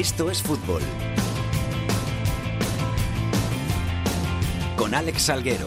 [0.00, 0.80] Esto es fútbol.
[4.74, 5.66] Con Alex Salguero.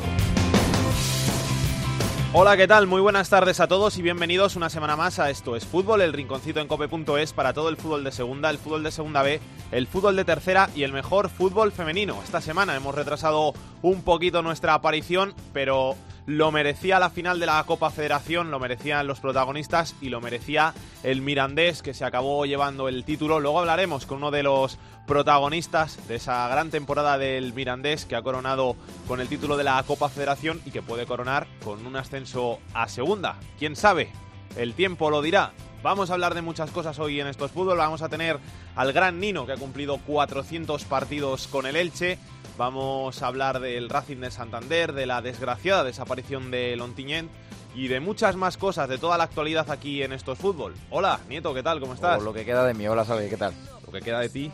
[2.34, 2.88] Hola, ¿qué tal?
[2.88, 6.14] Muy buenas tardes a todos y bienvenidos una semana más a Esto es Fútbol, el
[6.14, 9.40] rinconcito en cope.es para todo el fútbol de segunda, el fútbol de segunda B,
[9.72, 12.20] el fútbol de tercera y el mejor fútbol femenino.
[12.24, 13.54] Esta semana hemos retrasado
[13.84, 15.96] un poquito nuestra aparición, pero
[16.26, 20.74] lo merecía la final de la Copa Federación, lo merecían los protagonistas y lo merecía
[21.04, 23.40] el Mirandés que se acabó llevando el título.
[23.40, 28.22] Luego hablaremos con uno de los protagonistas de esa gran temporada del Mirandés que ha
[28.22, 28.76] coronado
[29.08, 32.88] con el título de la Copa Federación y que puede coronar con un ascenso a
[32.88, 33.38] segunda.
[33.60, 34.10] ¿Quién sabe?
[34.56, 35.52] El tiempo lo dirá.
[35.82, 37.78] Vamos a hablar de muchas cosas hoy en estos fútbol.
[37.78, 38.40] Vamos a tener
[38.76, 42.18] al gran Nino que ha cumplido 400 partidos con el Elche.
[42.58, 47.32] Vamos a hablar del Racing de Santander, de la desgraciada desaparición de Lontiñent
[47.74, 50.76] y de muchas más cosas, de toda la actualidad aquí en estos fútbol.
[50.92, 51.80] Hola, Nieto, ¿qué tal?
[51.80, 52.22] ¿Cómo estás?
[52.22, 53.54] lo que queda de mí, hola, Sabe, ¿qué tal?
[53.86, 54.52] Lo que queda de ti.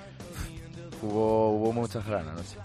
[1.01, 2.57] Hubo, hubo muchas granas, no sé.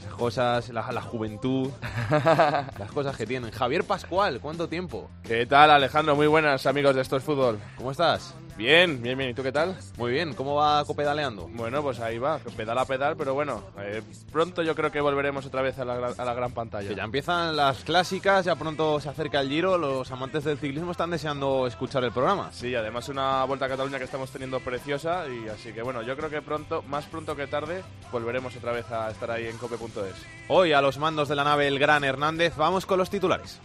[0.00, 1.70] Esas cosas, la, la juventud,
[2.10, 3.50] las cosas que tienen.
[3.50, 5.08] Javier Pascual, ¿cuánto tiempo?
[5.22, 6.14] ¿Qué tal, Alejandro?
[6.14, 7.58] Muy buenas, amigos de Esto es Fútbol.
[7.78, 8.34] ¿Cómo estás?
[8.56, 9.30] Bien, bien, bien.
[9.30, 9.76] ¿Y tú qué tal?
[9.98, 11.46] Muy bien, ¿cómo va copedaleando?
[11.52, 15.44] Bueno, pues ahí va, pedal a pedal, pero bueno, eh, pronto yo creo que volveremos
[15.44, 16.88] otra vez a la, gran- a la gran pantalla.
[16.88, 20.92] Que ya empiezan las clásicas, ya pronto se acerca el Giro, los amantes del ciclismo
[20.92, 22.50] están deseando escuchar el programa.
[22.50, 26.16] Sí, además una Vuelta a Cataluña que estamos teniendo preciosa y así que bueno, yo
[26.16, 30.14] creo que pronto, más pronto que tarde, volveremos otra vez a estar ahí en cope.es.
[30.48, 33.60] Hoy a los mandos de la nave el gran Hernández, vamos con los titulares.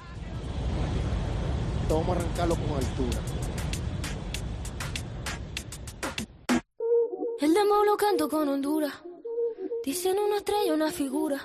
[1.90, 3.20] Vamos a arrancarlo con altura.
[7.92, 8.94] Lo canto con Honduras.
[9.84, 11.42] Dicen una estrella, una figura.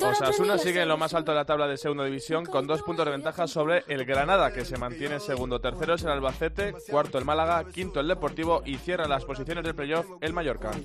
[0.00, 3.04] Osasuna sigue en lo más alto de la tabla de segunda división con dos puntos
[3.04, 5.60] de ventaja sobre el Granada, que se mantiene segundo.
[5.60, 9.76] Tercero es el Albacete, cuarto el Málaga, quinto el Deportivo y cierra las posiciones del
[9.76, 10.70] playoff el Mallorca.
[10.70, 10.80] Con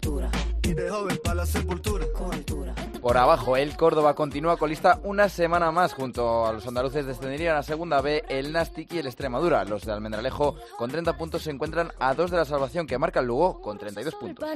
[2.32, 2.76] altura.
[3.02, 5.94] Por abajo, el Córdoba continúa colista una semana más.
[5.94, 9.66] Junto a los andaluces descenderían a segunda B el Nastic y el Extremadura.
[9.66, 13.20] Los de Almendralejo con 30 puntos se encuentran a dos de la salvación que marca
[13.20, 14.48] el Lugo con 32 El puntos.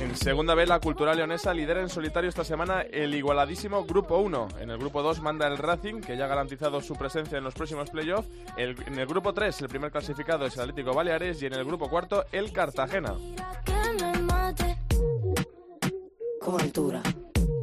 [0.00, 4.48] En segunda B, la cultural leonesa lidera en solitario esta semana el igualadísimo Grupo 1.
[4.60, 7.52] En el Grupo 2 manda el Racing, que ya ha garantizado su presencia en los
[7.52, 8.30] próximos playoffs.
[8.56, 11.90] En el Grupo 3, el primer clasificado es el Atlético Baleares y en el Grupo
[11.90, 13.14] 4, el Cartagena.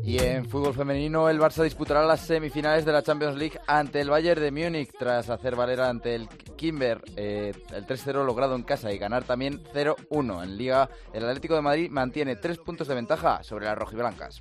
[0.03, 4.09] Y en fútbol femenino, el Barça disputará las semifinales de la Champions League ante el
[4.09, 6.28] Bayern de Múnich tras hacer valer ante el
[6.61, 10.89] Kimber eh, el 3-0 logrado en casa y ganar también 0-1 en Liga.
[11.11, 14.39] El Atlético de Madrid mantiene tres puntos de ventaja sobre las rojiblancas.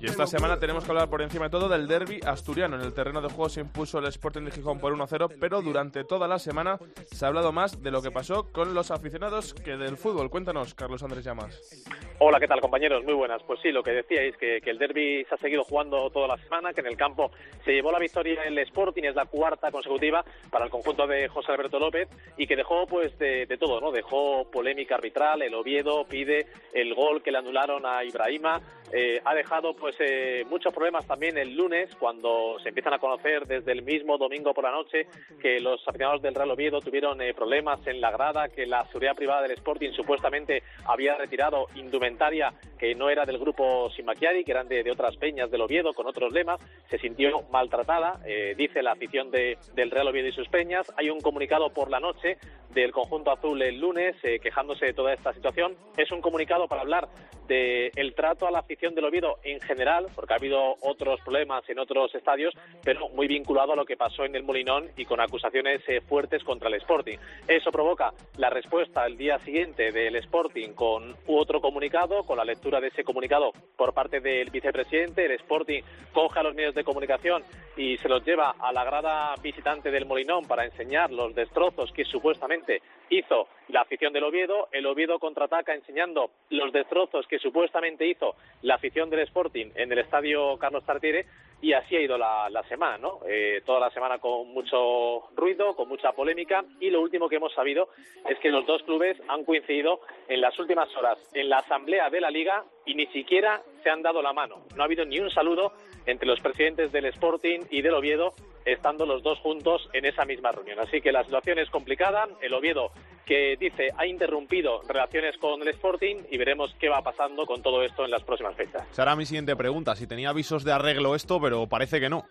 [0.00, 2.76] Y esta semana tenemos que hablar por encima de todo del derby asturiano.
[2.76, 6.02] En el terreno de juego se impuso el Sporting de Gijón por 1-0, pero durante
[6.02, 9.76] toda la semana se ha hablado más de lo que pasó con los aficionados que
[9.76, 10.30] del fútbol.
[10.30, 11.84] Cuéntanos, Carlos Andrés Llamas.
[12.18, 13.04] Hola, ¿qué tal compañeros?
[13.04, 13.42] Muy buenas.
[13.44, 16.36] Pues sí, lo que decíais, que, que el derby se ha seguido jugando toda la
[16.38, 17.30] semana, que en el campo
[17.64, 21.52] se llevó la victoria el Sporting, es la cuarta consecutiva para el conjunto de José
[21.52, 23.90] Alberto López y que dejó pues de, de todo, ¿no?
[23.92, 28.60] Dejó polémica arbitral, el Oviedo pide el gol que le anularon a Ibrahima,
[28.92, 33.46] eh, ha dejado pues eh, muchos problemas también el lunes cuando se empiezan a conocer
[33.46, 35.06] desde el mismo domingo por la noche
[35.40, 39.14] que los aficionados del Real Oviedo tuvieron eh, problemas en la grada, que la seguridad
[39.14, 44.66] privada del Sporting supuestamente había retirado indumentaria que no era del grupo Simaquiari, que eran
[44.66, 48.92] de, de otras peñas del Oviedo con otros lemas, se sintió maltratada, eh, dice la
[48.92, 50.90] afición de- del Real Oviedo y sus peñas.
[50.96, 52.38] Hay un comunicado por la noche
[52.72, 55.76] del conjunto azul el lunes eh, quejándose de toda esta situación.
[55.98, 57.08] Es un comunicado para hablar
[57.48, 61.68] del el trato a la afición del Oviedo en general, porque ha habido otros problemas
[61.68, 65.20] en otros estadios, pero muy vinculado a lo que pasó en el Molinón y con
[65.20, 67.18] acusaciones eh, fuertes contra el Sporting.
[67.46, 72.80] Eso provoca la respuesta al día siguiente del Sporting con otro comunicado, con la lectura
[72.80, 75.26] de ese comunicado por parte del vicepresidente.
[75.26, 75.82] El Sporting
[76.12, 77.42] coge a los medios de comunicación
[77.76, 82.04] y se los lleva a la grada visitante del Molinón para enseñar los destrozos que
[82.04, 82.80] supuestamente
[83.10, 84.68] hizo la afición del Oviedo.
[84.72, 89.98] El Oviedo contraataca enseñando los destrozos que supuestamente hizo la afición del Sporting en el
[89.98, 91.26] estadio Carlos Tartiere
[91.62, 93.20] y así ha ido la, semana, ¿no?
[93.28, 97.52] Eh, toda la semana con mucho ruido, con mucha polémica y lo último que hemos
[97.52, 97.88] sabido
[98.28, 102.20] es que los dos clubes han coincidido en las últimas horas en la asamblea de
[102.20, 104.62] la liga y ni siquiera se han dado la mano.
[104.74, 105.72] No ha habido ni un saludo
[106.06, 108.34] entre los presidentes del Sporting y del Oviedo
[108.72, 110.78] estando los dos juntos en esa misma reunión.
[110.80, 112.28] Así que la situación es complicada.
[112.40, 112.92] El Oviedo,
[113.26, 117.82] que dice ha interrumpido relaciones con el Sporting y veremos qué va pasando con todo
[117.82, 118.82] esto en las próximas fechas.
[118.90, 122.24] Esa era mi siguiente pregunta, si tenía avisos de arreglo esto, pero parece que no.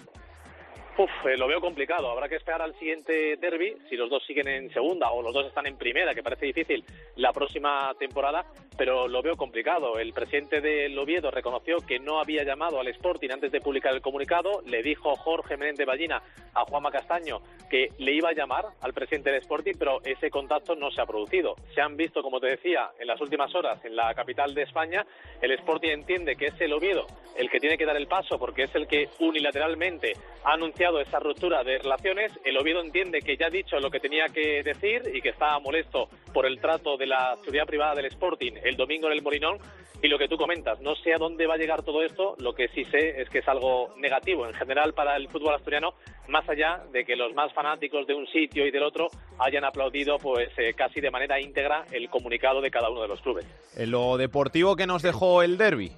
[1.00, 2.12] Uf, eh, lo veo complicado.
[2.12, 5.46] Habrá que esperar al siguiente derby, si los dos siguen en segunda o los dos
[5.46, 6.84] están en primera, que parece difícil
[7.16, 8.44] la próxima temporada,
[8.78, 9.98] pero lo veo complicado.
[9.98, 14.01] El presidente del Oviedo reconoció que no había llamado al Sporting antes de publicar el
[14.01, 14.62] comunicado.
[14.66, 16.22] Le dijo Jorge Menéndez Ballina
[16.54, 20.75] a Juanma Castaño que le iba a llamar al presidente del Sporting, pero ese contacto
[20.75, 21.56] no se ha producido.
[21.74, 25.06] Se han visto, como te decía, en las últimas horas en la capital de España.
[25.42, 27.07] El Sporting entiende que es el Oviedo
[27.40, 30.13] el que tiene que dar el paso porque es el que unilateralmente
[30.44, 32.31] ha anunciado esa ruptura de relaciones.
[32.44, 35.59] El Oviedo entiende que ya ha dicho lo que tenía que decir y que está
[35.59, 39.59] molesto por el trato de la seguridad privada del Sporting el domingo en el Morinón.
[40.01, 42.53] Y lo que tú comentas, no sé a dónde va a llegar todo esto, lo
[42.53, 45.94] que sí sé es que es algo negativo en general para el fútbol asturiano,
[46.30, 49.09] más allá de que los más fanáticos de un sitio y del otro
[49.39, 53.19] hayan aplaudido pues eh, casi de manera íntegra el comunicado de cada uno de los
[53.19, 53.45] clubes.
[53.75, 55.91] En lo deportivo que nos dejó el derby.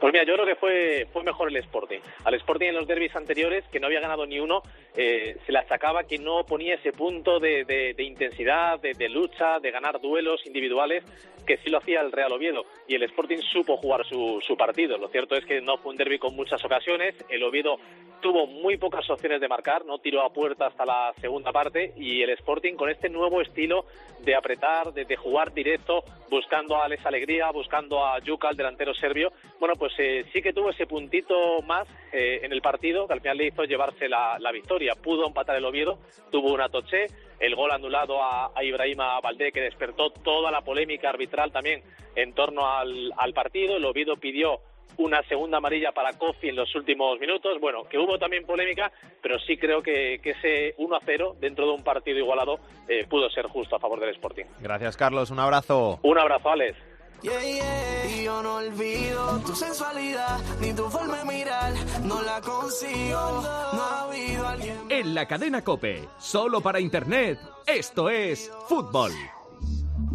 [0.00, 2.00] Pues mira, yo creo que fue, fue mejor el Sporting.
[2.24, 4.62] Al Sporting en los derbis anteriores, que no había ganado ni uno,
[4.96, 10.00] eh, se le achacaba que no ponía ese punto de, intensidad, de, lucha, de ganar
[10.00, 11.04] duelos individuales,
[11.46, 12.64] que sí lo hacía el Real Oviedo.
[12.88, 14.96] Y el Sporting supo jugar su, partido.
[14.98, 17.14] Lo cierto es que no fue un derby con muchas ocasiones.
[17.28, 17.76] El Oviedo
[18.20, 21.92] tuvo muy pocas opciones de marcar, no tiró a puerta hasta la segunda parte.
[21.96, 23.84] Y el Sporting con este nuevo estilo
[24.20, 29.32] de apretar, de, jugar directo, buscando a Alex Alegría, buscando a Yuka, el delantero serbio,
[29.58, 33.20] bueno, pues eh, sí que tuvo ese puntito más eh, en el partido que al
[33.20, 34.85] final le hizo llevarse la, la, victoria.
[34.94, 35.98] Pudo empatar el Oviedo,
[36.30, 37.06] tuvo una toché,
[37.40, 41.82] el gol anulado a, a Ibrahima Valdé que despertó toda la polémica arbitral también
[42.14, 43.76] en torno al, al partido.
[43.76, 44.60] El Oviedo pidió
[44.98, 47.60] una segunda amarilla para Kofi en los últimos minutos.
[47.60, 48.90] Bueno, que hubo también polémica,
[49.22, 53.06] pero sí creo que, que ese 1 a 0 dentro de un partido igualado eh,
[53.08, 54.44] pudo ser justo a favor del Sporting.
[54.60, 55.30] Gracias, Carlos.
[55.30, 56.00] Un abrazo.
[56.02, 56.76] Un abrazo, Alex.
[57.22, 58.06] Yeah, yeah.
[58.06, 61.72] Y yo no olvido tu sensualidad, ni tu forma de mirar,
[62.04, 63.42] no la consigo,
[63.72, 64.78] no ha habido alguien.
[64.90, 69.12] En la cadena Cope, solo para internet, esto es fútbol.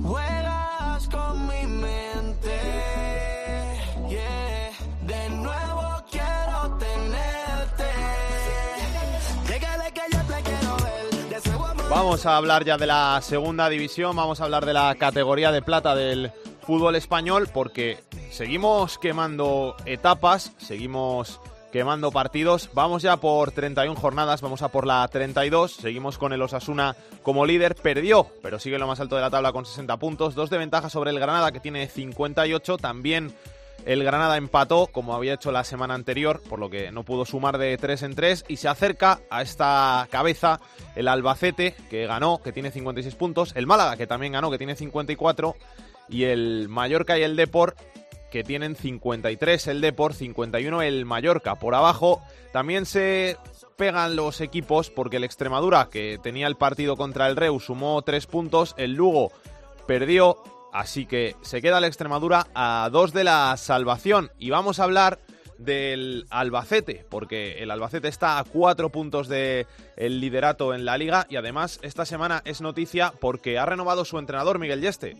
[0.01, 2.59] Juegas con mi mente,
[4.07, 4.71] yeah.
[5.01, 7.89] De nuevo quiero tenerte.
[9.49, 11.89] Llegale que yo te quiero ver, de ese amor.
[11.89, 15.61] Vamos a hablar ya de la segunda división, vamos a hablar de la categoría de
[15.61, 16.31] plata del
[16.61, 17.99] fútbol español porque
[18.29, 21.39] seguimos quemando etapas, seguimos
[21.71, 22.69] quemando partidos.
[22.73, 25.73] Vamos ya por 31 jornadas, vamos a por la 32.
[25.73, 27.75] Seguimos con el Osasuna como líder.
[27.75, 30.35] Perdió, pero sigue lo más alto de la tabla con 60 puntos.
[30.35, 32.77] Dos de ventaja sobre el Granada que tiene 58.
[32.77, 33.33] También
[33.85, 37.57] el Granada empató como había hecho la semana anterior, por lo que no pudo sumar
[37.57, 40.59] de 3 en 3 y se acerca a esta cabeza
[40.95, 43.53] el Albacete que ganó, que tiene 56 puntos.
[43.55, 45.55] El Málaga que también ganó, que tiene 54
[46.11, 47.77] y el Mallorca y el Deport
[48.29, 51.55] que tienen 53 el Deport, 51 el Mallorca.
[51.55, 52.21] Por abajo
[52.53, 53.37] también se
[53.75, 58.25] pegan los equipos porque el Extremadura, que tenía el partido contra el Reus, sumó 3
[58.27, 59.31] puntos, el Lugo
[59.87, 60.37] perdió,
[60.71, 64.31] así que se queda el Extremadura a 2 de la salvación.
[64.37, 65.19] Y vamos a hablar
[65.63, 71.27] del Albacete, porque el Albacete está a 4 puntos del el liderato en la liga
[71.29, 75.15] y además esta semana es noticia porque ha renovado su entrenador Miguel Yeste.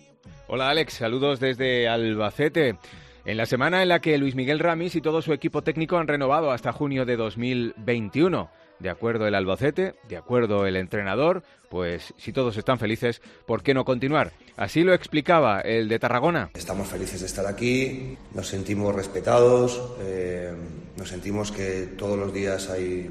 [0.48, 2.77] Hola Alex, saludos desde Albacete.
[3.24, 6.07] En la semana en la que Luis Miguel Ramis y todo su equipo técnico han
[6.07, 8.50] renovado hasta junio de 2021.
[8.81, 13.75] De acuerdo el Albacete, de acuerdo el entrenador, pues si todos están felices, ¿por qué
[13.75, 14.31] no continuar?
[14.57, 16.50] Así lo explicaba el de Tarragona.
[16.55, 20.51] Estamos felices de estar aquí, nos sentimos respetados, eh,
[20.97, 23.07] nos sentimos que todos los días hay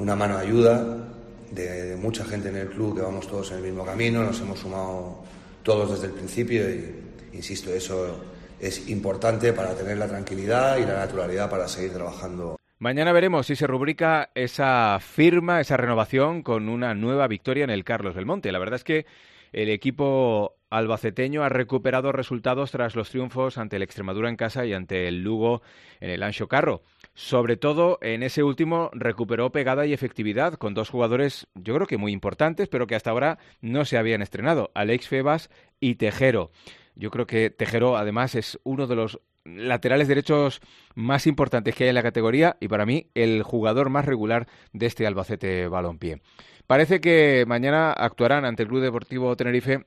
[0.00, 1.08] una mano de ayuda
[1.52, 4.40] de, de mucha gente en el club, que vamos todos en el mismo camino, nos
[4.40, 5.22] hemos sumado
[5.62, 8.24] todos desde el principio y, insisto, eso
[8.58, 12.56] es importante para tener la tranquilidad y la naturalidad para seguir trabajando.
[12.84, 17.82] Mañana veremos si se rubrica esa firma, esa renovación con una nueva victoria en el
[17.82, 18.52] Carlos Belmonte.
[18.52, 19.06] La verdad es que
[19.54, 24.74] el equipo albaceteño ha recuperado resultados tras los triunfos ante el Extremadura en casa y
[24.74, 25.62] ante el Lugo
[25.98, 26.82] en el Ancho Carro.
[27.14, 31.96] Sobre todo en ese último recuperó pegada y efectividad con dos jugadores yo creo que
[31.96, 35.48] muy importantes, pero que hasta ahora no se habían estrenado, Alex Febas
[35.80, 36.50] y Tejero.
[36.96, 40.60] Yo creo que Tejero además es uno de los laterales derechos
[40.94, 44.86] más importantes que hay en la categoría y para mí el jugador más regular de
[44.86, 46.20] este Albacete Balompié.
[46.66, 49.84] Parece que mañana actuarán ante el Club Deportivo Tenerife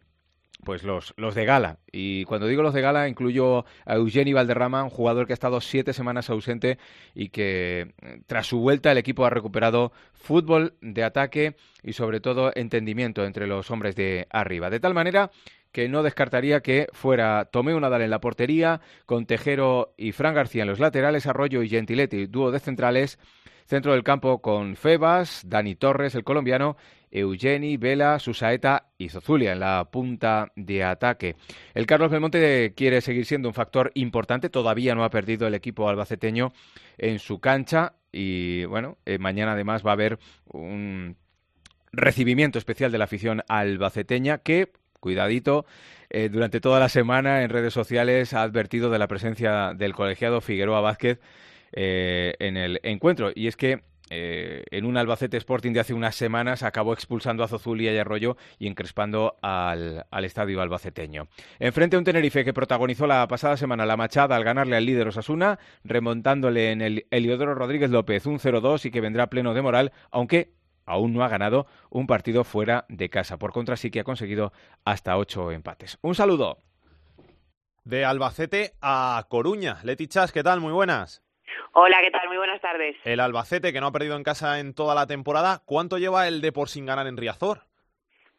[0.63, 1.79] pues los, los de gala.
[1.91, 5.61] Y cuando digo los de gala, incluyo a Eugenio Valderrama, un jugador que ha estado
[5.61, 6.77] siete semanas ausente
[7.13, 7.93] y que
[8.25, 13.47] tras su vuelta el equipo ha recuperado fútbol de ataque y sobre todo entendimiento entre
[13.47, 14.69] los hombres de arriba.
[14.69, 15.31] De tal manera
[15.77, 20.63] que no descartaría que fuera Tomeu Nadal en la portería, con Tejero y Fran García
[20.63, 23.19] en los laterales, Arroyo y Gentiletti, dúo de centrales,
[23.67, 26.77] Centro del campo con Febas, Dani Torres, el colombiano,
[27.11, 31.35] Eugeni, Vela, Susaeta y Zozulia en la punta de ataque.
[31.75, 35.87] El Carlos Belmonte quiere seguir siendo un factor importante, todavía no ha perdido el equipo
[35.87, 36.53] albaceteño
[36.97, 41.17] en su cancha y bueno, eh, mañana además va a haber un
[41.91, 45.65] recibimiento especial de la afición albaceteña que, cuidadito,
[46.09, 50.41] eh, durante toda la semana en redes sociales ha advertido de la presencia del colegiado
[50.41, 51.19] Figueroa Vázquez
[51.73, 53.31] eh, en el encuentro.
[53.33, 57.47] Y es que eh, en un Albacete Sporting de hace unas semanas acabó expulsando a
[57.47, 61.27] Zozulia y Arroyo y encrespando al, estadio albaceteño.
[61.59, 65.09] Enfrente a un Tenerife que protagonizó la pasada semana la machada al ganarle al líder
[65.09, 69.91] Osasuna, remontándole en el Eliodoro Rodríguez López un 0-2 y que vendrá pleno de moral,
[70.11, 70.53] aunque
[70.87, 73.37] aún no ha ganado un partido fuera de casa.
[73.37, 74.51] Por contra, sí que ha conseguido
[74.83, 75.99] hasta ocho empates.
[76.01, 76.63] Un saludo.
[77.83, 79.77] De Albacete a Coruña.
[79.83, 80.59] Leti Chas, ¿qué tal?
[80.59, 81.23] Muy buenas.
[81.73, 82.27] Hola, ¿qué tal?
[82.27, 82.95] Muy buenas tardes.
[83.03, 86.41] El Albacete, que no ha perdido en casa en toda la temporada, ¿cuánto lleva el
[86.41, 87.61] de por sin ganar en Riazor?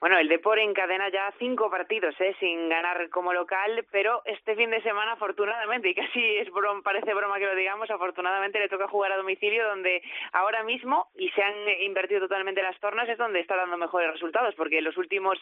[0.01, 2.33] Bueno, el Depor encadena ya cinco partidos ¿eh?
[2.39, 6.49] sin ganar como local, pero este fin de semana, afortunadamente, y casi es
[6.85, 10.01] parece broma que lo digamos, afortunadamente le toca jugar a domicilio, donde
[10.33, 14.55] ahora mismo, y se han invertido totalmente las tornas, es donde está dando mejores resultados,
[14.55, 15.37] porque los últimos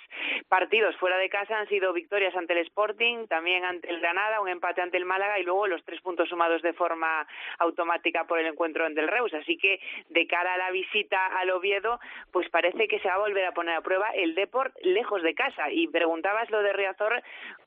[0.48, 4.48] partidos fuera de casa han sido victorias ante el Sporting, también ante el Granada, un
[4.48, 7.26] empate ante el Málaga y luego los tres puntos sumados de forma
[7.58, 9.34] automática por el encuentro ante el Reus.
[9.34, 12.00] Así que de cara a la visita al Oviedo,
[12.32, 14.45] pues parece que se va a volver a poner a prueba el Depor
[14.82, 15.70] lejos de casa.
[15.70, 17.22] Y preguntabas lo de Riazor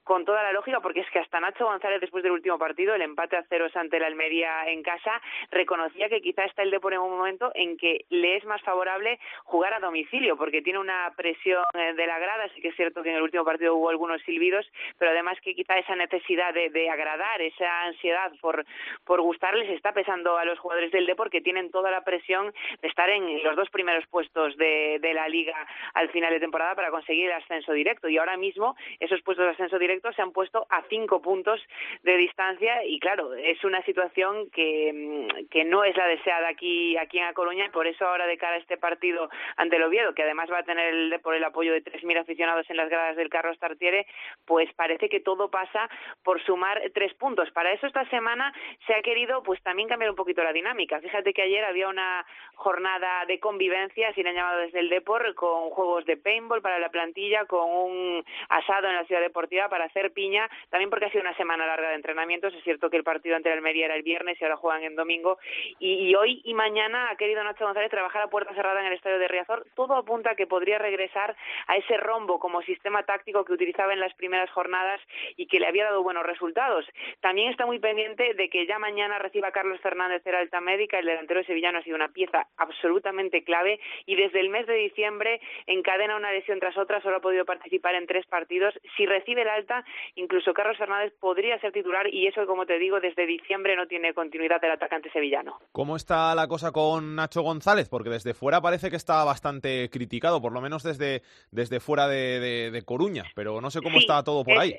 [0.10, 3.04] con toda la lógica, porque es que hasta Nacho González, después del último partido, el
[3.04, 5.22] empate a ceros ante la Almería en casa,
[5.52, 9.20] reconocía que quizá está el Depor en un momento en que le es más favorable
[9.44, 12.50] jugar a domicilio, porque tiene una presión eh, de la grada.
[12.56, 14.66] Sí que es cierto que en el último partido hubo algunos silbidos,
[14.98, 18.66] pero además que quizá esa necesidad de, agradar, esa ansiedad por,
[19.06, 22.88] por gustarles, está pesando a los jugadores del Depor, que tienen toda la presión de
[22.88, 26.92] estar en los dos primeros puestos de, de la liga al final de temporada para
[26.92, 28.10] conseguir el ascenso directo.
[28.10, 31.62] Y ahora mismo esos puestos de ascenso directo se han puesto a cinco puntos
[32.04, 36.98] de distancia y claro, es una situación que, mm, que no es la deseada aquí,
[36.98, 39.84] aquí en A Coruña y por eso ahora de cara a este partido ante el
[39.84, 42.90] Oviedo, que además va a tener el, por el apoyo de 3.000 aficionados en las
[42.90, 44.06] gradas del Carlos Tartiere,
[44.46, 45.90] pues parece que todo pasa
[46.24, 47.50] por sumar tres puntos.
[47.52, 48.54] Para eso esta semana
[48.86, 51.00] se ha querido pues también cambiar un poquito la dinámica.
[51.00, 55.34] Fíjate que ayer había una jornada de convivencia, así le han llamado desde el Depor,
[55.36, 59.86] con juegos de paintball para la plantilla, con un asado en la ciudad deportiva para
[59.86, 62.54] hacer piña, también porque ha sido una semana larga de entrenamientos.
[62.54, 64.96] Es cierto que el partido ante el Almería era el viernes y ahora juegan en
[64.96, 65.38] domingo.
[65.80, 69.20] Y, hoy y mañana ha querido Nacho González trabajar a puerta cerrada en el estadio
[69.20, 69.66] de Riazor.
[69.76, 71.36] Todo apunta a que podría regresar
[71.68, 75.02] a ese rombo como sistema táctico que utilizaba en las primeras jornadas
[75.36, 76.86] y que le había dado buenos resultados.
[77.22, 81.00] También está muy pendiente de que ya mañana reciba Carlos Fernández de alta médica.
[81.00, 85.42] El delantero sevillano ha sido una pieza absolutamente clave y desde el mes de diciembre
[85.68, 88.74] encadena una lesión tras otra, solo ha podido participar en tres partidos.
[88.98, 89.84] Si recibe el alta,
[90.16, 94.14] incluso Carlos Fernández podría ser titular y eso, como te digo, desde diciembre no tiene
[94.14, 95.60] continuidad el atacante sevillano.
[95.72, 97.90] ¿Cómo está la cosa con Nacho González?
[97.90, 102.82] Porque desde fuera parece que está bastante criticado, por lo menos desde, desde fuera de,
[102.86, 104.76] Coruña, pero no sé cómo está todo por ahí.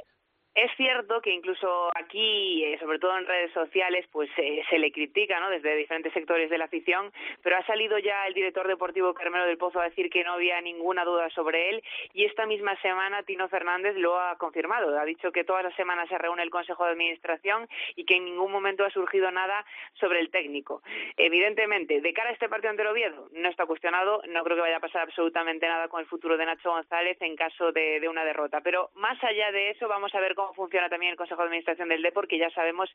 [0.55, 4.91] Es cierto que incluso aquí, eh, sobre todo en redes sociales, pues eh, se le
[4.91, 5.49] critica, ¿no?
[5.49, 9.59] Desde diferentes sectores de la afición, pero ha salido ya el director deportivo Carmelo del
[9.59, 13.49] Pozo a decir que no había ninguna duda sobre él y esta misma semana Tino
[13.49, 14.99] Fernández lo ha confirmado.
[14.99, 18.25] Ha dicho que todas las semanas se reúne el Consejo de Administración y que en
[18.25, 19.65] ningún momento ha surgido nada
[20.01, 20.83] sobre el técnico.
[21.17, 24.79] Evidentemente, de cara a este partido ante el no está cuestionado, no creo que vaya
[24.79, 28.25] a pasar absolutamente nada con el futuro de Nacho González en caso de, de una
[28.25, 28.61] derrota.
[28.63, 31.89] Pero más allá de eso, vamos a ver cómo funciona también el Consejo de Administración
[31.89, 32.89] del Depor, que ya sabemos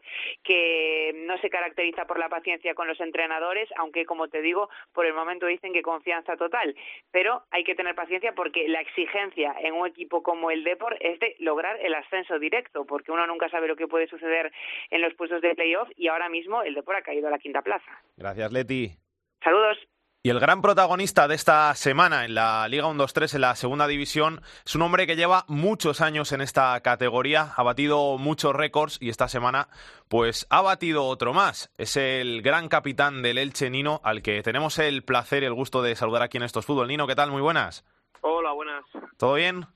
[0.43, 5.05] que no se caracteriza por la paciencia con los entrenadores, aunque, como te digo, por
[5.05, 6.75] el momento dicen que confianza total.
[7.11, 11.19] Pero hay que tener paciencia porque la exigencia en un equipo como el Depor es
[11.19, 14.51] de lograr el ascenso directo, porque uno nunca sabe lo que puede suceder
[14.89, 17.61] en los puestos de playoff y ahora mismo el Depor ha caído a la quinta
[17.61, 17.91] plaza.
[18.17, 18.91] Gracias, Leti.
[19.43, 19.77] Saludos.
[20.25, 24.41] Y el gran protagonista de esta semana en la Liga 1-2-3, en la segunda división,
[24.65, 29.09] es un hombre que lleva muchos años en esta categoría, ha batido muchos récords y
[29.09, 29.67] esta semana
[30.09, 31.71] pues ha batido otro más.
[31.77, 35.83] Es el gran capitán del Elche, Nino, al que tenemos el placer y el gusto
[35.83, 36.87] de saludar aquí en Estos Fútbol.
[36.87, 37.29] Nino, ¿qué tal?
[37.29, 37.85] Muy buenas.
[38.21, 38.83] Hola, buenas.
[39.19, 39.67] ¿Todo bien?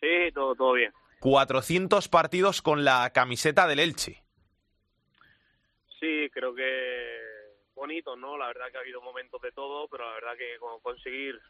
[0.00, 0.92] Sí, todo, todo bien.
[1.18, 4.22] 400 partidos con la camiseta del Elche.
[5.98, 7.27] Sí, creo que
[7.78, 8.36] bonito, ¿no?
[8.36, 11.40] La verdad que ha habido momentos de todo, pero la verdad que conseguir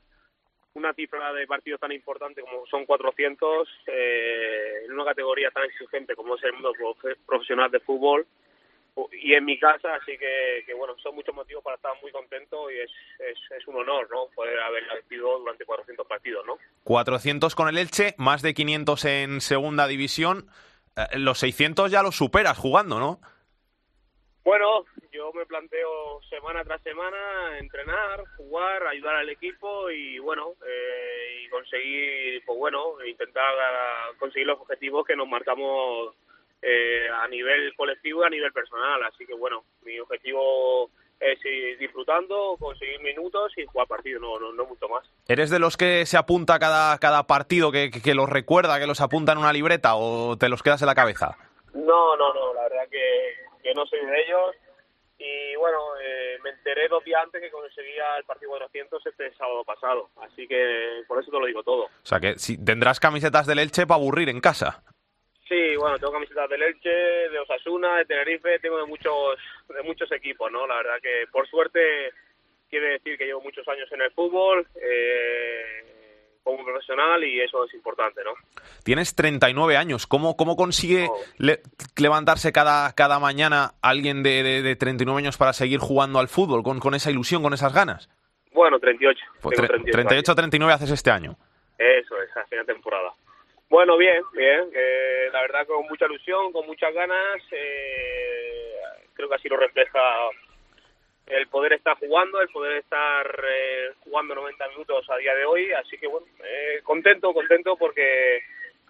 [0.75, 6.15] una cifra de partidos tan importante como son 400 eh, en una categoría tan exigente
[6.15, 6.73] como es el mundo
[7.27, 8.27] profesional de fútbol,
[9.13, 12.79] y en mi casa, así que, bueno, son muchos motivos para estar muy contento y
[12.81, 14.27] es, es, es un honor, ¿no?
[14.35, 16.59] Poder haber vivido durante 400 partidos, ¿no?
[16.85, 20.49] 400 con el Elche, más de 500 en segunda división.
[20.97, 23.21] Eh, los 600 ya los superas jugando, ¿no?
[24.49, 31.43] Bueno, yo me planteo semana tras semana entrenar, jugar, ayudar al equipo y bueno, eh,
[31.45, 33.45] y conseguir, pues bueno, intentar
[34.19, 36.15] conseguir los objetivos que nos marcamos
[36.63, 39.05] eh, a nivel colectivo y a nivel personal.
[39.05, 40.89] Así que bueno, mi objetivo
[41.21, 45.07] es ir disfrutando, conseguir minutos y jugar partidos, no, no, no mucho más.
[45.27, 49.03] ¿Eres de los que se apunta cada, cada partido, que, que, los recuerda, que los
[49.03, 51.37] apunta en una libreta o te los quedas en la cabeza?
[51.75, 54.57] No, no, no, la verdad que, que no soy de ellos.
[55.19, 59.65] Y bueno, eh, me enteré dos días antes que conseguía el partido 400 este sábado
[59.65, 60.11] pasado.
[60.23, 61.85] Así que por eso te lo digo todo.
[61.85, 64.83] O sea que si tendrás camisetas del Elche para aburrir en casa.
[65.49, 70.11] Sí, bueno, tengo camisetas del Elche, de Osasuna, de Tenerife, tengo de muchos, de muchos
[70.13, 70.67] equipos, ¿no?
[70.67, 72.13] La verdad que por suerte
[72.71, 75.98] quiere decir que llevo muchos años en el fútbol eh,
[76.79, 78.33] profesional y eso es importante, ¿no?
[78.85, 81.09] Tienes 39 años, ¿cómo, cómo consigue
[81.39, 81.61] le
[81.97, 86.63] levantarse cada, cada mañana alguien de, de, de, 39 años para seguir jugando al fútbol
[86.63, 88.09] con, con esa ilusión, con esas ganas?
[88.53, 89.21] Bueno, 38.
[89.41, 91.37] Pues 38 39 haces este año.
[91.79, 93.13] Eso es, hace una temporada.
[93.69, 94.71] Bueno, bien, bien.
[94.75, 97.43] Eh, la verdad con mucha ilusión, con muchas ganas.
[97.53, 98.73] Eh,
[99.15, 100.01] creo que así lo refleja
[101.31, 105.73] el poder estar jugando, el poder estar eh, jugando 90 minutos a día de hoy.
[105.73, 108.41] Así que bueno, eh, contento, contento porque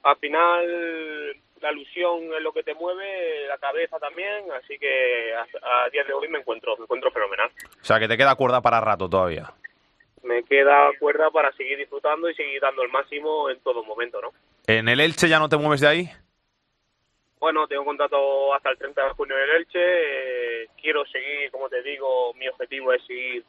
[0.02, 4.50] al final la ilusión es lo que te mueve, la cabeza también.
[4.52, 7.50] Así que a, a día de hoy me encuentro, me encuentro fenomenal.
[7.80, 9.52] O sea, que te queda cuerda para rato todavía
[10.22, 14.32] me queda cuerda para seguir disfrutando y seguir dando el máximo en todo momento, ¿no?
[14.66, 16.10] ¿En el Elche ya no te mueves de ahí?
[17.40, 19.78] Bueno, tengo contrato hasta el 30 de junio en el Elche.
[19.80, 23.44] Eh, quiero seguir, como te digo, mi objetivo es seguir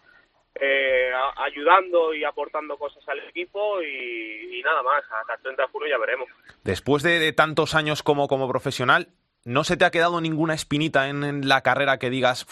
[0.59, 5.03] eh, ayudando y aportando cosas al equipo y, y, nada más.
[5.21, 6.29] Hasta el 30 de junio ya veremos.
[6.63, 9.07] Después de, de tantos años como, como profesional,
[9.45, 12.45] ¿no se te ha quedado ninguna espinita en, en la carrera que digas,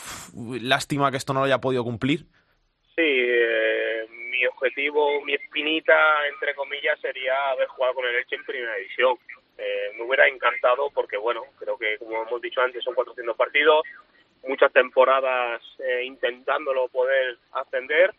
[0.62, 2.26] lástima que esto no lo haya podido cumplir?
[2.96, 5.96] Sí, eh, mi objetivo, mi espinita,
[6.28, 9.18] entre comillas, sería haber jugado con el Elche en primera división.
[9.58, 13.84] Eh, me hubiera encantado porque, bueno, creo que, como hemos dicho antes, son 400 partidos,
[14.48, 18.14] muchas temporadas eh, intentándolo poder ascender.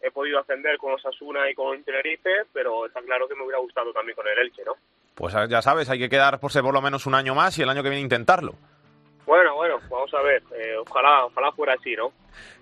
[0.00, 3.92] He podido ascender con Osasuna y con Tenerife, pero está claro que me hubiera gustado
[3.92, 4.74] también con el Elche, ¿no?
[5.14, 7.62] Pues ya sabes, hay que quedar por ser por lo menos un año más y
[7.62, 8.54] el año que viene intentarlo.
[9.26, 10.42] Bueno, bueno, vamos a ver.
[10.58, 12.12] Eh, ojalá, ojalá fuera así, ¿no?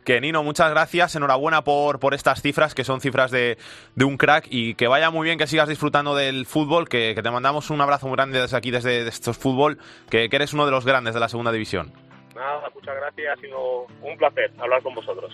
[0.05, 3.57] Que Nino, muchas gracias, enhorabuena por, por estas cifras, que son cifras de,
[3.95, 7.23] de un crack, y que vaya muy bien, que sigas disfrutando del fútbol, que, que
[7.23, 9.79] te mandamos un abrazo muy grande desde aquí, desde estos fútbol,
[10.11, 11.93] que, que eres uno de los grandes de la segunda división.
[12.35, 15.33] Nada, muchas gracias, ha sido un placer hablar con vosotros.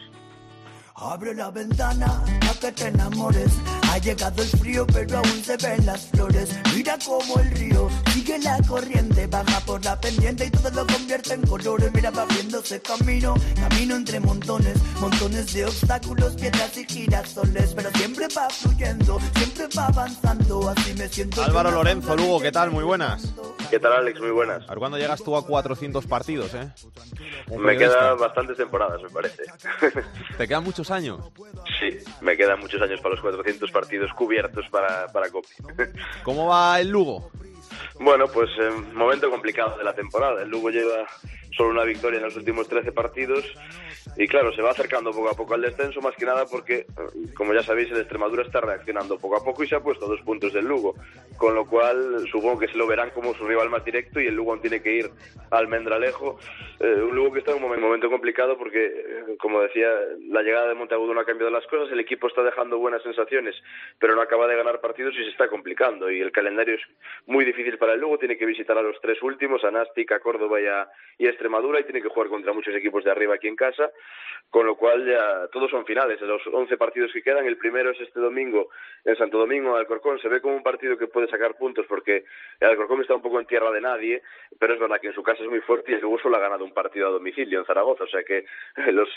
[0.98, 3.52] Abre la ventana para que te enamores.
[3.90, 6.58] Ha llegado el frío, pero aún se ven las flores.
[6.74, 7.90] Mira como el río
[8.26, 11.92] sigue la corriente, baja por la pendiente y todo lo convierte en colores.
[11.92, 17.74] Mira, va viéndose camino, camino entre montones, montones de obstáculos, piedras y girasoles.
[17.74, 20.70] Pero siempre va fluyendo, siempre va avanzando.
[20.70, 21.42] Así me siento.
[21.42, 22.70] Álvaro Lorenzo, Lugo, ¿qué tal?
[22.70, 23.34] Muy buenas.
[23.70, 24.20] ¿Qué tal, Alex?
[24.20, 24.62] Muy buenas.
[24.64, 26.70] A ver cuándo llegas tú a 400 partidos, ¿eh?
[27.58, 29.42] Me quedan bastantes temporadas, me parece.
[30.38, 31.20] ¿Te quedan muchos años?
[31.78, 35.48] Sí, me quedan muchos años para los 400 partidos cubiertos para, para Copi.
[36.22, 37.30] ¿Cómo va el Lugo?
[38.00, 40.42] Bueno, pues eh, momento complicado de la temporada.
[40.42, 41.06] El Lugo lleva
[41.50, 43.44] solo una victoria en los últimos 13 partidos.
[44.16, 46.86] Y claro, se va acercando poco a poco al descenso, más que nada porque,
[47.34, 50.08] como ya sabéis, el Extremadura está reaccionando poco a poco y se ha puesto a
[50.08, 50.94] dos puntos del Lugo,
[51.36, 54.34] con lo cual supongo que se lo verán como su rival más directo y el
[54.34, 55.10] Lugo tiene que ir
[55.50, 56.38] al Mendralejo.
[56.80, 59.88] Eh, un Lugo que está en un momento complicado porque, eh, como decía,
[60.28, 63.54] la llegada de Monteagudo no ha cambiado las cosas, el equipo está dejando buenas sensaciones,
[63.98, 66.10] pero no acaba de ganar partidos y se está complicando.
[66.10, 66.82] Y el calendario es
[67.26, 70.60] muy difícil para el Lugo, tiene que visitar a los tres últimos, a Nástica, Córdoba
[70.60, 73.56] y, a, y Extremadura y tiene que jugar contra muchos equipos de arriba aquí en
[73.56, 73.90] casa
[74.50, 76.20] con lo cual ya todos son finales.
[76.20, 78.70] Los 11 partidos que quedan, el primero es este domingo
[79.04, 80.18] en Santo Domingo, Alcorcón.
[80.20, 82.24] Se ve como un partido que puede sacar puntos porque
[82.60, 84.22] el Alcorcón está un poco en tierra de nadie,
[84.58, 86.64] pero es verdad que en su casa es muy fuerte y luego solo ha ganado
[86.64, 88.04] un partido a domicilio en Zaragoza.
[88.04, 88.46] O sea que
[88.92, 89.08] los,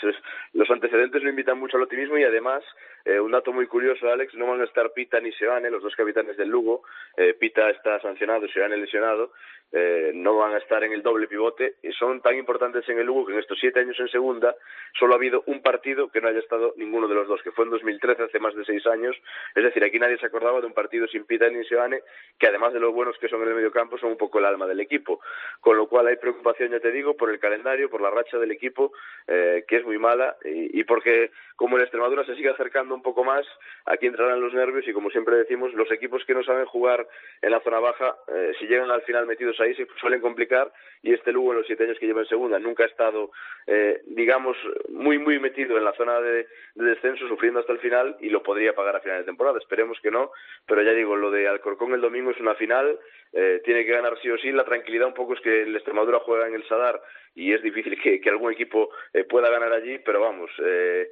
[0.52, 2.62] los antecedentes lo invitan mucho al optimismo y además,
[3.04, 5.94] eh, un dato muy curioso, Alex, no van a estar Pita ni Seane, los dos
[5.94, 6.82] capitanes del Lugo.
[7.16, 9.32] Eh, Pita está sancionado, Seane lesionado.
[9.72, 13.06] Eh, no van a estar en el doble pivote y son tan importantes en el
[13.06, 14.56] Lugo que en estos siete años en segunda
[14.98, 17.66] solo ha habido un partido que no haya estado ninguno de los dos, que fue
[17.66, 19.16] en 2013, hace más de seis años.
[19.54, 22.00] Es decir, aquí nadie se acordaba de un partido sin Pita ni Seoane,
[22.38, 24.46] que además de lo buenos que son en el medio campo, son un poco el
[24.46, 25.20] alma del equipo.
[25.60, 28.50] Con lo cual hay preocupación, ya te digo, por el calendario, por la racha del
[28.50, 28.92] equipo,
[29.28, 31.30] eh, que es muy mala, y, y porque
[31.60, 33.46] como el Extremadura se sigue acercando un poco más,
[33.84, 37.06] aquí entrarán los nervios y como siempre decimos, los equipos que no saben jugar
[37.42, 41.12] en la zona baja, eh, si llegan al final metidos ahí, se suelen complicar y
[41.12, 43.30] este Lugo en los siete años que lleva en segunda nunca ha estado,
[43.66, 44.56] eh, digamos,
[44.88, 48.42] muy, muy metido en la zona de, de, descenso, sufriendo hasta el final y lo
[48.42, 49.58] podría pagar a final de temporada.
[49.58, 50.32] Esperemos que no,
[50.66, 52.98] pero ya digo, lo de Alcorcón el domingo es una final,
[53.32, 54.52] eh, tiene que ganar sí o sí.
[54.52, 57.00] La tranquilidad un poco es que el Extremadura juega en el Sadar
[57.34, 61.08] y es difícil que, que algún equipo eh, pueda ganar allí, pero vamos, eh,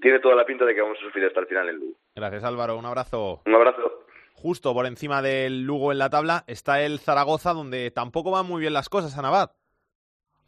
[0.00, 1.96] tiene toda la pinta de que vamos a sufrir hasta el final en Lugo.
[2.14, 3.42] Gracias Álvaro, un abrazo.
[3.46, 4.05] Un abrazo.
[4.46, 8.60] Justo por encima del Lugo en la tabla está el Zaragoza, donde tampoco van muy
[8.60, 9.50] bien las cosas, Anabad.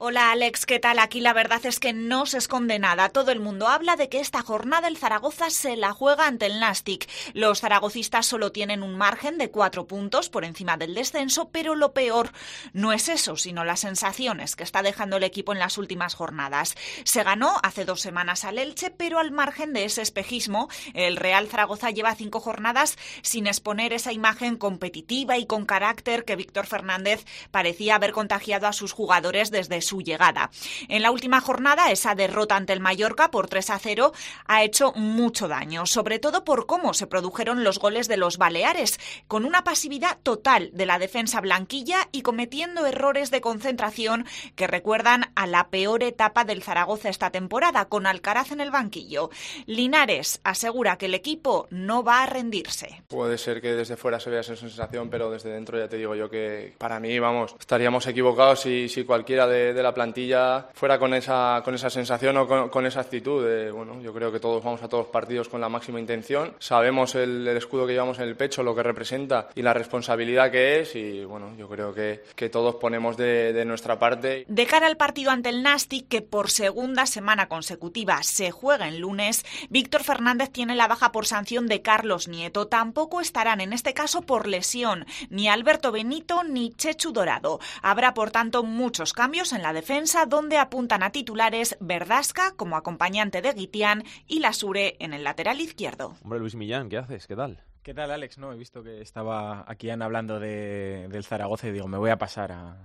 [0.01, 1.01] Hola Alex, ¿qué tal?
[1.01, 3.09] Aquí la verdad es que no se esconde nada.
[3.09, 6.61] Todo el mundo habla de que esta jornada el Zaragoza se la juega ante el
[6.61, 7.11] Nastic.
[7.35, 11.95] Los zaragocistas solo tienen un margen de cuatro puntos por encima del descenso, pero lo
[11.95, 12.31] peor
[12.73, 16.77] no es eso, sino las sensaciones que está dejando el equipo en las últimas jornadas.
[17.03, 21.49] Se ganó hace dos semanas al Elche, pero al margen de ese espejismo, el Real
[21.49, 27.25] Zaragoza lleva cinco jornadas sin exponer esa imagen competitiva y con carácter que Víctor Fernández
[27.51, 30.51] parecía haber contagiado a sus jugadores desde su llegada.
[30.89, 34.13] En la última jornada, esa derrota ante el Mallorca por 3 a 0
[34.47, 39.01] ha hecho mucho daño, sobre todo por cómo se produjeron los goles de los Baleares,
[39.27, 45.33] con una pasividad total de la defensa blanquilla y cometiendo errores de concentración que recuerdan
[45.35, 49.31] a la peor etapa del Zaragoza esta temporada, con Alcaraz en el banquillo.
[49.67, 53.03] Linares asegura que el equipo no va a rendirse.
[53.09, 56.15] Puede ser que desde fuera se vea esa sensación, pero desde dentro ya te digo
[56.15, 60.99] yo que para mí, vamos, estaríamos equivocados si, si cualquiera de, de la plantilla fuera
[60.99, 63.45] con esa, con esa sensación o con, con esa actitud.
[63.45, 66.55] De, bueno, yo creo que todos vamos a todos los partidos con la máxima intención.
[66.59, 70.51] Sabemos el, el, escudo que llevamos en el pecho, lo que representa y la responsabilidad
[70.51, 70.95] que es.
[70.95, 74.45] Y bueno, yo creo que, que todos ponemos de, de nuestra parte.
[74.49, 79.01] De cara al partido ante el Nastic, que por segunda semana consecutiva se juega en
[79.01, 82.67] lunes, Víctor Fernández tiene la baja por sanción de Carlos Nieto.
[82.67, 87.61] Tampoco estarán en este caso por lesión ni Alberto Benito ni Chechu Dorado.
[87.83, 93.43] Habrá por tanto muchos cambios en la defensa, donde apuntan a titulares Verdasca como acompañante
[93.43, 96.17] de Guitián y Lasure en el lateral izquierdo.
[96.23, 97.27] Hombre, Luis Millán, ¿qué haces?
[97.27, 97.63] ¿Qué tal?
[97.83, 98.39] ¿Qué tal, Alex?
[98.39, 102.19] No, he visto que estaba aquí hablando de, del Zaragoza y digo, me voy a
[102.19, 102.77] pasar a,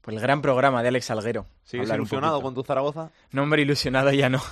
[0.00, 1.46] por el gran programa de Alex Salguero.
[1.62, 3.10] ¿Sigues ilusionado con tu Zaragoza?
[3.30, 4.42] No, hombre, ilusionado ya no.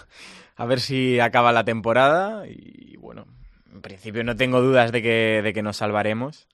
[0.57, 3.27] A ver si acaba la temporada y bueno,
[3.73, 6.47] en principio no tengo dudas de que, de que nos salvaremos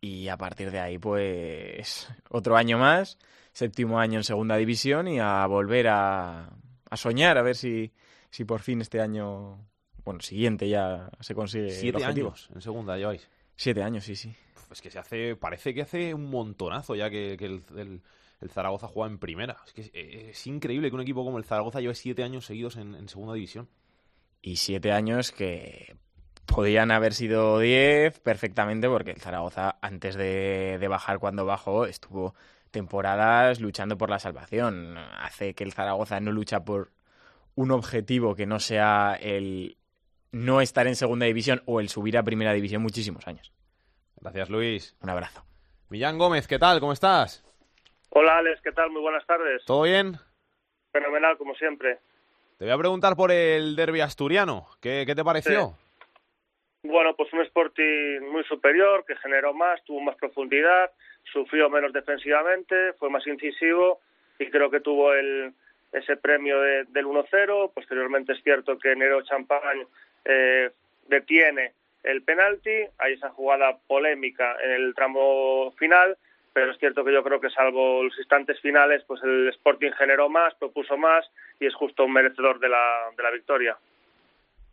[0.00, 3.18] y a partir de ahí pues otro año más,
[3.52, 6.50] séptimo año en segunda división y a volver a,
[6.90, 7.92] a soñar a ver si,
[8.30, 9.66] si por fin este año,
[10.04, 12.28] bueno, siguiente ya se consigue Siete el objetivo.
[12.28, 13.28] años en segunda lleváis.
[13.56, 14.32] Siete años, sí, sí.
[14.70, 18.02] Es que se hace, parece que hace un montonazo ya que, que el, el,
[18.40, 19.56] el, Zaragoza juega en primera.
[19.66, 22.76] Es que es, es, increíble que un equipo como el Zaragoza lleve siete años seguidos
[22.76, 23.68] en, en segunda división.
[24.42, 25.96] Y siete años que
[26.52, 32.34] podían haber sido diez perfectamente porque el Zaragoza antes de, de bajar cuando bajó estuvo
[32.70, 34.96] temporadas luchando por la salvación.
[35.20, 36.90] Hace que el Zaragoza no lucha por
[37.54, 39.76] un objetivo que no sea el
[40.32, 43.52] no estar en segunda división o el subir a primera división muchísimos años.
[44.20, 44.96] Gracias, Luis.
[45.00, 45.44] Un abrazo.
[45.88, 46.80] Millán Gómez, ¿qué tal?
[46.80, 47.44] ¿Cómo estás?
[48.10, 48.90] Hola, Alex, ¿qué tal?
[48.90, 49.64] Muy buenas tardes.
[49.64, 50.18] ¿Todo bien?
[50.92, 51.98] Fenomenal, como siempre.
[52.58, 54.66] Te voy a preguntar por el derby asturiano.
[54.80, 55.68] ¿Qué, qué te pareció?
[55.68, 55.87] Sí.
[56.82, 60.90] Bueno, pues un Sporting muy superior, que generó más, tuvo más profundidad,
[61.24, 64.00] sufrió menos defensivamente, fue más incisivo
[64.38, 65.52] y creo que tuvo el,
[65.92, 67.72] ese premio de, del 1-0.
[67.74, 69.86] Posteriormente es cierto que Nero Champagne
[70.24, 70.70] eh,
[71.08, 71.72] detiene
[72.04, 76.16] el penalti, hay esa jugada polémica en el tramo final,
[76.52, 80.28] pero es cierto que yo creo que salvo los instantes finales, pues el Sporting generó
[80.28, 83.76] más, propuso más y es justo un merecedor de la, de la victoria.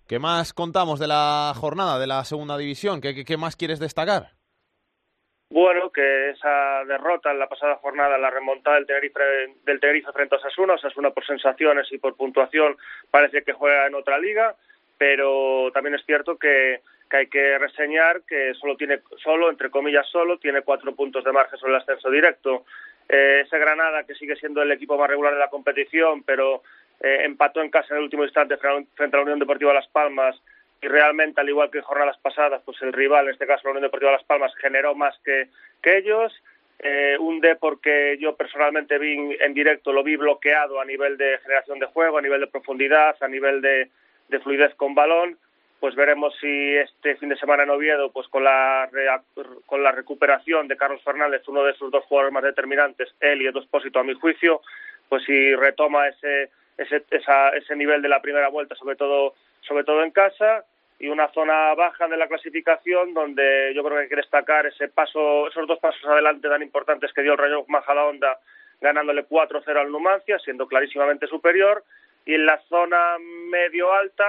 [0.07, 3.01] ¿Qué más contamos de la jornada de la segunda división?
[3.01, 4.33] ¿Qué, más quieres destacar?
[5.49, 9.19] Bueno, que esa derrota en la pasada jornada, la remontada del Tenerife,
[9.63, 12.77] del Tenerife frente a Osasuna, Osasuna por sensaciones y por puntuación
[13.09, 14.55] parece que juega en otra liga,
[14.95, 20.07] pero también es cierto que, que hay que reseñar que solo tiene, solo, entre comillas
[20.11, 22.65] solo, tiene cuatro puntos de margen sobre el ascenso directo.
[23.09, 26.61] Eh, ese Granada, que sigue siendo el equipo más regular de la competición, pero
[27.01, 30.35] eh, empató en casa en el último instante frente a la Unión Deportiva Las Palmas,
[30.81, 33.71] y realmente, al igual que en jornadas pasadas, pues el rival, en este caso la
[33.71, 35.47] Unión Deportiva Las Palmas, generó más que,
[35.81, 36.33] que ellos.
[36.79, 41.39] eh, un Depor que yo personalmente vi en directo, lo vi bloqueado a nivel de
[41.39, 43.89] generación de juego, a nivel de profundidad, a nivel de,
[44.27, 45.37] de fluidez con balón,
[45.79, 48.89] pues veremos si este fin de semana en Oviedo, pues con la,
[49.65, 53.47] con la recuperación de Carlos Fernández, uno de sus dos jugadores más determinantes, él y
[53.47, 54.61] Edu Espósito a mi juicio,
[55.07, 60.03] pues si retoma ese, ese, ese nivel de la primera vuelta, sobre todo, sobre todo
[60.03, 60.65] en casa,
[60.99, 64.87] y una zona baja de la clasificación donde yo creo que hay que destacar ese
[64.87, 68.39] paso, esos dos pasos adelante tan importantes que dio el Rayo Majadahonda
[68.79, 71.83] ganándole 4-0 al Numancia, siendo clarísimamente superior,
[72.25, 74.25] y en la zona medio alta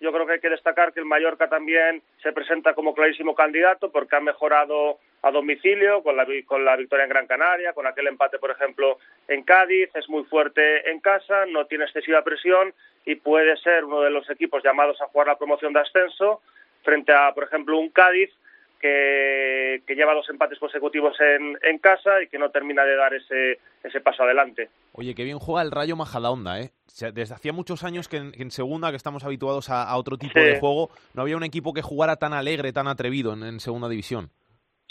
[0.00, 3.90] yo creo que hay que destacar que el Mallorca también se presenta como clarísimo candidato
[3.90, 8.06] porque ha mejorado a domicilio con la, con la victoria en Gran Canaria, con aquel
[8.06, 12.72] empate, por ejemplo, en Cádiz, es muy fuerte en casa, no tiene excesiva presión
[13.04, 16.42] y puede ser uno de los equipos llamados a jugar la promoción de ascenso
[16.82, 18.30] frente a, por ejemplo, un Cádiz
[18.80, 23.14] que, que lleva dos empates consecutivos en, en, casa y que no termina de dar
[23.14, 24.68] ese, ese paso adelante.
[24.92, 26.70] Oye, qué bien juega el Rayo Majadahonda, ¿eh?
[27.12, 30.44] Desde hacía muchos años que en, segunda, que estamos habituados a, a otro tipo Sí.
[30.44, 33.88] de juego, no había un equipo que jugara tan alegre, tan atrevido en, en segunda
[33.88, 34.30] división.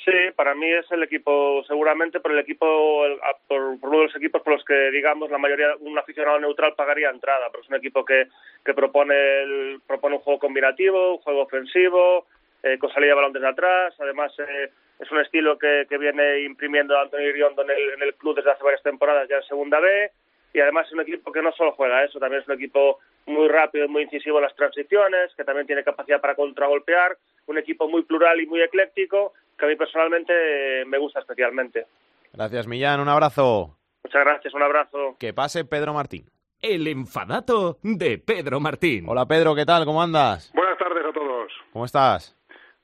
[0.06, 4.06] Sí, para mí es el equipo, seguramente por el equipo, el- por, por uno de
[4.06, 7.70] los equipos por los que, digamos, la mayoría, un aficionado neutral pagaría entrada, pero es
[7.70, 8.28] un equipo que,
[8.64, 12.28] que propone, el- propone un juego combinativo, un juego ofensivo,
[12.62, 16.42] eh, con salida de balón desde atrás, además eh, es un estilo que, que viene
[16.42, 19.80] imprimiendo Antonio Iriondo en el, en el club desde hace varias temporadas ya en Segunda
[19.80, 20.12] B,
[20.54, 23.48] y además es un equipo que no solo juega eso, también es un equipo muy
[23.48, 27.88] rápido y muy incisivo en las transiciones, que también tiene capacidad para contragolpear, un equipo
[27.90, 31.86] muy plural y muy ecléctico, que a mí personalmente me gusta especialmente.
[32.34, 33.00] Gracias, Millán.
[33.00, 33.78] Un abrazo.
[34.04, 35.16] Muchas gracias, un abrazo.
[35.20, 36.26] Que pase Pedro Martín.
[36.62, 39.06] El enfadato de Pedro Martín.
[39.08, 39.56] Hola, Pedro.
[39.56, 39.86] ¿Qué tal?
[39.86, 40.52] ¿Cómo andas?
[40.54, 41.52] Buenas tardes a todos.
[41.72, 42.36] ¿Cómo estás?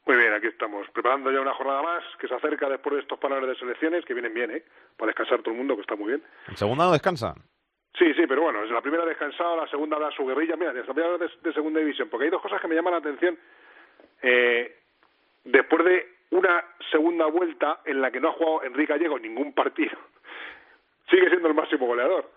[0.05, 3.19] Muy bien, aquí estamos, preparando ya una jornada más que se acerca después de estos
[3.19, 4.63] paneles de selecciones, que vienen bien, ¿eh?
[4.97, 6.23] Para descansar todo el mundo, que está muy bien.
[6.47, 7.35] ¿En segunda no descansan?
[7.97, 10.55] Sí, sí, pero bueno, es la primera descansada, la segunda da su guerrilla.
[10.55, 12.93] Mira, desde la primera de, de segunda división, porque hay dos cosas que me llaman
[12.93, 13.37] la atención.
[14.23, 14.75] Eh,
[15.43, 19.97] después de una segunda vuelta en la que no ha jugado Enrique Gallego ningún partido,
[21.09, 22.29] sigue siendo el máximo goleador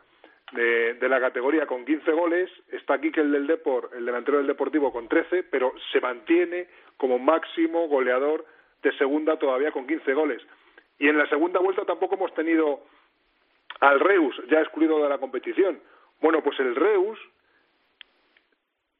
[0.53, 2.51] de, de la categoría con 15 goles.
[2.71, 6.69] Está aquí que el del Depor, el delantero del Deportivo con 13, pero se mantiene
[6.97, 8.45] como máximo goleador
[8.83, 10.43] de segunda todavía con 15 goles.
[10.99, 12.83] Y en la segunda vuelta tampoco hemos tenido
[13.81, 15.81] al Reus, ya excluido de la competición.
[16.21, 17.19] Bueno, pues el Reus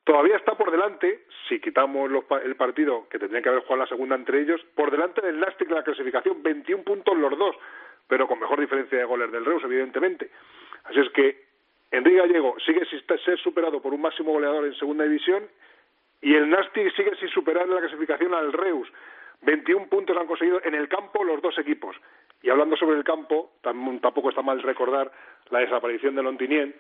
[0.05, 3.87] todavía está por delante, si quitamos los el partido que tendrían que haber jugado la
[3.89, 7.57] segunda entre ellos, por delante del Nastic en la clasificación, 21 puntos los dos,
[8.09, 10.31] pero con mejor diferencia de goles del Reus, evidentemente.
[10.85, 11.45] Así es que
[11.91, 15.45] Enrique Gallego sigue sin ser superado por un máximo goleador en segunda división
[16.21, 18.89] y el Nastic sigue sin superar en la clasificación al Reus.
[19.43, 21.97] 21 puntos han conseguido en el campo los dos equipos.
[22.43, 25.11] Y hablando sobre el campo, tam- tampoco está mal recordar
[25.51, 26.75] la desaparición de Lontinien,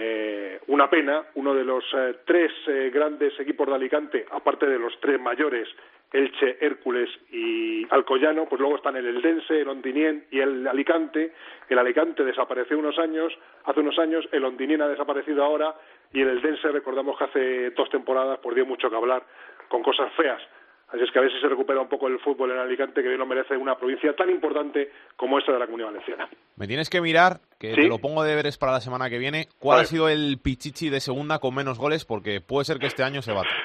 [0.00, 4.78] eh, una pena, uno de los eh, tres eh, grandes equipos de Alicante, aparte de
[4.78, 5.68] los tres mayores,
[6.12, 11.32] Elche, Hércules y Alcoyano, pues luego están el Eldense, el Ontinien y el Alicante.
[11.68, 15.74] El Alicante desapareció unos años, hace unos años, el Ontinien ha desaparecido ahora
[16.12, 19.24] y el Eldense, recordamos que hace dos temporadas pues dio mucho que hablar
[19.68, 20.40] con cosas feas.
[20.88, 23.08] Así es que a ver si se recupera un poco el fútbol en Alicante, que
[23.08, 26.28] bien lo merece una provincia tan importante como esta de la Comunidad Valenciana.
[26.56, 27.82] Me tienes que mirar, que ¿Sí?
[27.82, 30.88] te lo pongo de deberes para la semana que viene, cuál ha sido el pichichi
[30.88, 33.48] de segunda con menos goles, porque puede ser que este año se bata.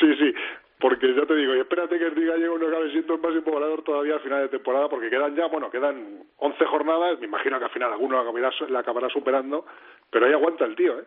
[0.00, 0.32] Sí, sí,
[0.80, 3.52] porque ya te digo, y espérate que el Enrique Gallego no acabe siendo el máximo
[3.52, 7.58] goleador todavía al final de temporada, porque quedan ya, bueno, quedan 11 jornadas, me imagino
[7.58, 9.66] que al final alguno la acabará, la acabará superando,
[10.10, 11.04] pero ahí aguanta el tío, ¿eh?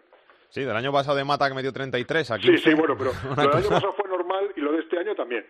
[0.49, 3.49] Sí, del año pasado de Mata que metió 33, aquí Sí, sí, bueno, pero del
[3.57, 4.02] año pasado fue
[4.33, 5.45] normal y lo de este año también.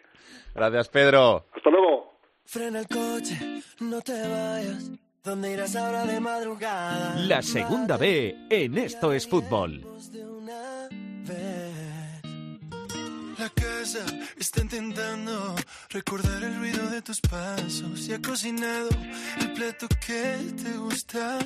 [0.56, 1.46] Gracias, Pedro.
[1.56, 2.14] Hasta luego.
[2.46, 3.38] Frena el coche,
[3.80, 4.92] no te vayas.
[5.24, 7.16] ¿Dónde irás ahora de madrugada?
[7.16, 9.82] La segunda B en Esto es Fútbol.
[13.44, 14.06] La casa
[14.38, 15.54] está intentando
[15.90, 18.88] recordar el ruido de tus pasos y ha cocinado
[19.42, 21.40] el plato que te gusta.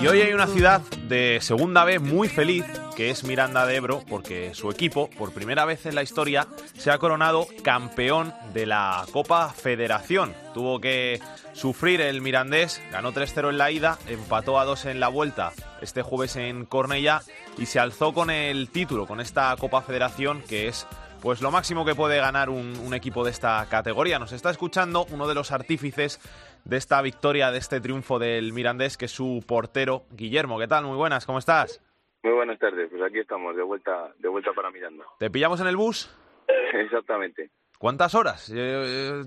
[0.00, 2.64] Y hoy hay una ciudad de segunda B muy feliz,
[2.96, 6.90] que es Miranda de Ebro, porque su equipo, por primera vez en la historia, se
[6.90, 10.34] ha coronado campeón de la Copa Federación.
[10.54, 11.20] Tuvo que
[11.52, 15.52] sufrir el mirandés, ganó 3-0 en la ida, empató a 2 en la vuelta
[15.82, 17.20] este jueves en Cornellá
[17.58, 20.86] y se alzó con el título, con esta Copa Federación, que es
[21.24, 24.18] pues lo máximo que puede ganar un, un equipo de esta categoría.
[24.18, 26.20] Nos está escuchando uno de los artífices
[26.66, 30.58] de esta victoria, de este triunfo del Mirandés, que es su portero, Guillermo.
[30.58, 30.84] ¿Qué tal?
[30.84, 31.80] Muy buenas, ¿cómo estás?
[32.22, 35.06] Muy buenas tardes, pues aquí estamos, de vuelta, de vuelta para Miranda.
[35.18, 36.14] ¿Te pillamos en el bus?
[36.74, 37.48] Exactamente.
[37.78, 39.24] ¿Cuántas horas eh, eh,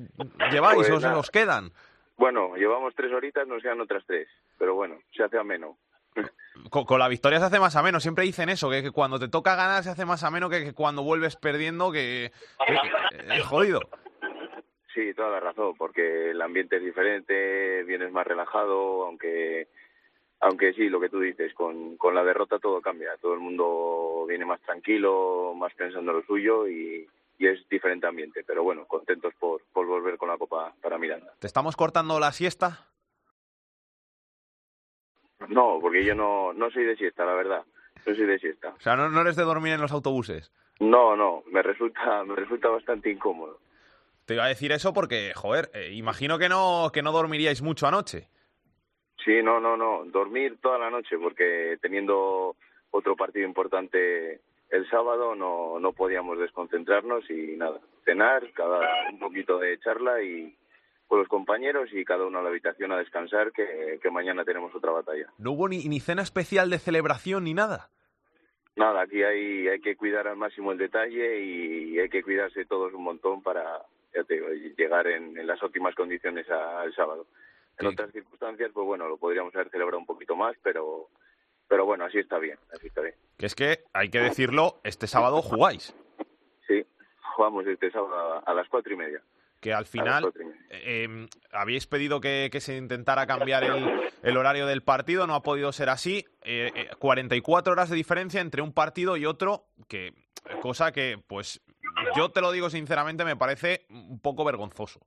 [0.51, 0.75] lleváis?
[0.75, 1.17] Pues ¿Os, nada.
[1.17, 1.71] os quedan?
[2.15, 4.27] Bueno, llevamos tres horitas, nos quedan otras tres,
[4.60, 5.79] pero bueno, se hace ameno.
[6.70, 8.00] Con, con la victoria se hace más ameno.
[8.00, 10.74] Siempre dicen eso, que, que cuando te toca ganar se hace más ameno que, que
[10.74, 12.32] cuando vuelves perdiendo, que,
[12.67, 13.80] que- es jodido.
[14.93, 19.67] Sí, toda la razón, porque el ambiente es diferente, vienes más relajado, aunque
[20.39, 24.26] aunque sí, lo que tú dices, con, con la derrota todo cambia, todo el mundo
[24.28, 27.08] viene más tranquilo, más pensando en lo suyo y,
[27.39, 31.34] y es diferente ambiente, pero bueno, contentos por, por volver con la Copa para Miranda.
[31.39, 32.86] ¿Te estamos cortando la siesta?
[35.50, 37.63] No, porque yo no, no soy de siesta, la verdad,
[38.06, 38.69] no soy de siesta.
[38.69, 40.52] O sea, no, no eres de dormir en los autobuses.
[40.80, 43.60] No, no, me resulta, me resulta bastante incómodo.
[44.26, 47.88] Te iba a decir eso porque, joder, eh, imagino que no, que no dormiríais mucho
[47.88, 48.28] anoche.
[49.23, 52.56] Sí, no, no, no, dormir toda la noche porque teniendo
[52.91, 59.58] otro partido importante el sábado no, no podíamos desconcentrarnos y nada, cenar, cada un poquito
[59.60, 60.56] de charla y
[61.08, 64.74] con los compañeros y cada uno a la habitación a descansar que, que mañana tenemos
[64.76, 65.28] otra batalla.
[65.38, 67.89] No hubo ni, ni cena especial de celebración ni nada.
[68.76, 72.93] Nada, aquí hay, hay que cuidar al máximo el detalle y hay que cuidarse todos
[72.93, 73.82] un montón para
[74.13, 77.28] ya te digo, llegar en, en las óptimas condiciones al sábado.
[77.80, 81.10] En otras circunstancias, pues bueno, lo podríamos haber celebrado un poquito más, pero,
[81.67, 83.13] pero bueno, así está bien, así está bien.
[83.38, 85.96] Que es que, hay que decirlo, este sábado jugáis.
[86.67, 86.84] Sí,
[87.36, 89.22] jugamos este sábado a, a las cuatro y media.
[89.67, 90.32] Que al final
[90.69, 93.86] eh, habíais pedido que, que se intentara cambiar el,
[94.23, 96.25] el horario del partido, no ha podido ser así.
[96.45, 100.13] Eh, eh, 44 horas de diferencia entre un partido y otro, que
[100.62, 101.62] cosa que, pues,
[102.15, 105.01] yo te lo digo sinceramente, me parece un poco vergonzoso.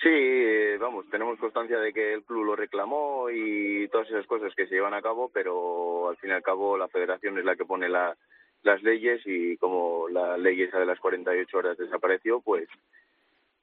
[0.00, 4.54] Sí, eh, vamos, tenemos constancia de que el club lo reclamó y todas esas cosas
[4.54, 7.56] que se llevan a cabo, pero al fin y al cabo la federación es la
[7.56, 8.16] que pone la-
[8.62, 12.66] las leyes y como la ley esa de las 48 horas desapareció, pues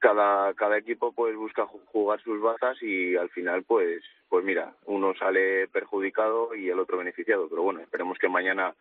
[0.02, 4.74] cada, cada equipo pues busca ju- jugar sus bazas y al final pues pues mira,
[4.86, 8.74] uno sale perjudicado y el otro beneficiado, pero bueno, esperemos que mañana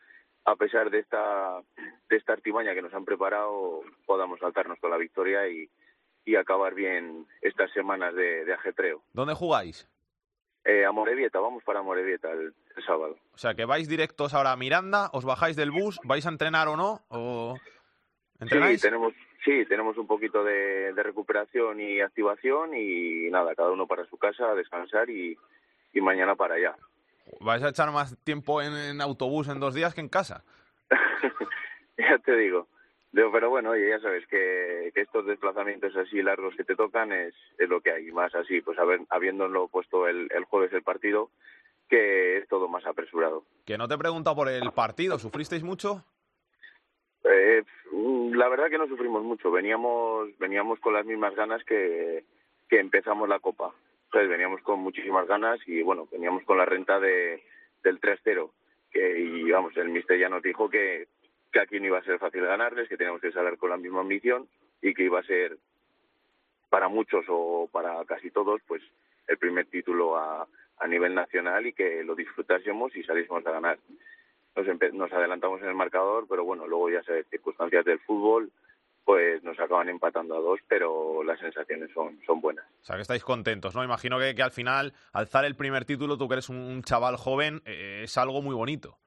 [0.46, 1.62] a pesar de esta
[2.10, 5.70] de esta artimaña que nos han preparado podamos saltarnos con la victoria y,
[6.26, 9.04] y acabar bien estas semanas de, de ajetreo.
[9.14, 9.88] ¿Dónde jugáis?
[10.64, 13.18] Eh, a Morevieta, vamos para Morevieta el, el sábado.
[13.34, 16.68] O sea, que vais directos ahora a Miranda, os bajáis del bus, vais a entrenar
[16.68, 18.82] o no, o Sí, entrenáis.
[18.82, 24.06] tenemos, sí, tenemos un poquito de, de recuperación y activación y nada, cada uno para
[24.06, 25.38] su casa a descansar y,
[25.94, 26.76] y mañana para allá.
[27.40, 30.44] Vais a echar más tiempo en, en autobús en dos días que en casa.
[31.98, 32.68] ya te digo.
[33.12, 37.12] Digo, Pero bueno, oye, ya sabes que, que estos desplazamientos así largos que te tocan
[37.12, 38.12] es, es lo que hay.
[38.12, 41.30] Más así, pues haber, habiéndolo puesto el, el jueves el partido,
[41.90, 43.44] que es todo más apresurado.
[43.66, 46.06] Que no te he preguntado por el partido, ¿sufristeis mucho?
[47.26, 47.64] Eh,
[48.34, 49.52] la verdad que no sufrimos mucho.
[49.52, 52.24] Veníamos, veníamos con las mismas ganas que,
[52.70, 53.74] que empezamos la Copa.
[54.06, 57.44] Entonces veníamos con muchísimas ganas y bueno, veníamos con la renta de,
[57.84, 58.50] del 3-0.
[58.92, 61.08] Que, y vamos, el mister ya nos dijo que,
[61.52, 64.02] que aquí no iba a ser fácil ganarles, que teníamos que salir con la misma
[64.02, 64.48] ambición
[64.82, 65.58] y que iba a ser
[66.70, 68.82] para muchos o para casi todos, pues
[69.28, 73.78] el primer título a, a nivel nacional y que lo disfrutásemos y saliésemos a ganar.
[74.56, 78.52] Nos, nos adelantamos en el marcador, pero bueno, luego ya sabes, circunstancias del fútbol,
[79.06, 82.66] pues nos acaban empatando a dos, pero las sensaciones son, son buenas.
[82.82, 83.84] O sea, que estáis contentos, ¿no?
[83.84, 87.16] Imagino que, que al final, alzar el primer título, tú que eres un, un chaval
[87.18, 88.98] joven, eh, es algo muy bonito.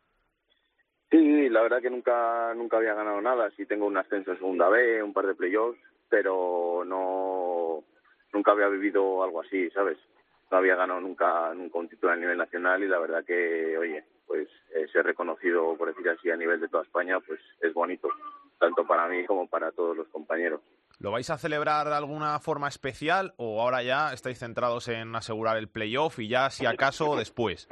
[1.11, 3.49] Sí, la verdad que nunca nunca había ganado nada.
[3.57, 5.79] Sí tengo un ascenso en segunda B, un par de playoffs,
[6.09, 7.85] pero no
[8.33, 9.97] nunca había vivido algo así, ¿sabes?
[10.51, 14.05] No había ganado nunca nunca un título a nivel nacional y la verdad que, oye,
[14.27, 18.09] pues eh, ser reconocido, por decir así, a nivel de toda España, pues es bonito,
[18.59, 20.61] tanto para mí como para todos los compañeros.
[21.01, 25.57] ¿Lo vais a celebrar de alguna forma especial o ahora ya estáis centrados en asegurar
[25.57, 27.69] el playoff y ya, si acaso, después?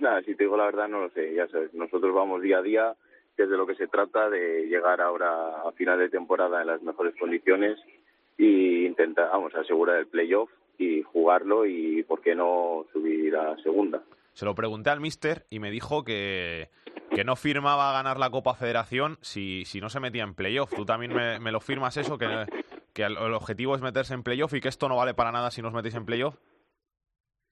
[0.00, 1.34] Nada, si te digo la verdad, no lo sé.
[1.34, 2.94] Ya sabes, nosotros vamos día a día,
[3.36, 6.68] que es de lo que se trata, de llegar ahora a final de temporada en
[6.68, 7.78] las mejores condiciones
[8.36, 14.02] y intentar, vamos, asegurar el playoff y jugarlo y, ¿por qué no, subir a segunda?
[14.34, 16.68] Se lo pregunté al mister y me dijo que,
[17.10, 20.74] que no firmaba ganar la Copa Federación si, si no se metía en playoff.
[20.74, 22.18] ¿Tú también me, me lo firmas eso?
[22.18, 22.46] Que,
[22.92, 25.50] que el, el objetivo es meterse en playoff y que esto no vale para nada
[25.50, 26.36] si no os metéis en playoff.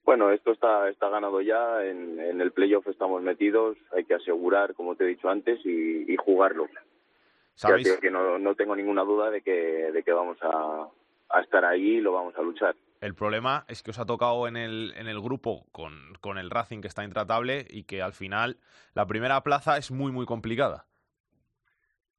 [0.03, 4.73] Bueno, esto está, está ganado ya, en, en el playoff estamos metidos, hay que asegurar,
[4.73, 6.67] como te he dicho antes, y, y jugarlo.
[6.67, 6.81] Ya
[7.55, 7.85] ¿Sabéis?
[7.85, 9.51] digo que no, no tengo ninguna duda de que,
[9.93, 10.89] de que vamos a,
[11.29, 12.75] a estar ahí y lo vamos a luchar.
[13.03, 16.49] El problema es que os ha tocado en el, en el grupo con, con el
[16.49, 18.55] Racing que está intratable y que al final
[18.93, 20.85] la primera plaza es muy, muy complicada.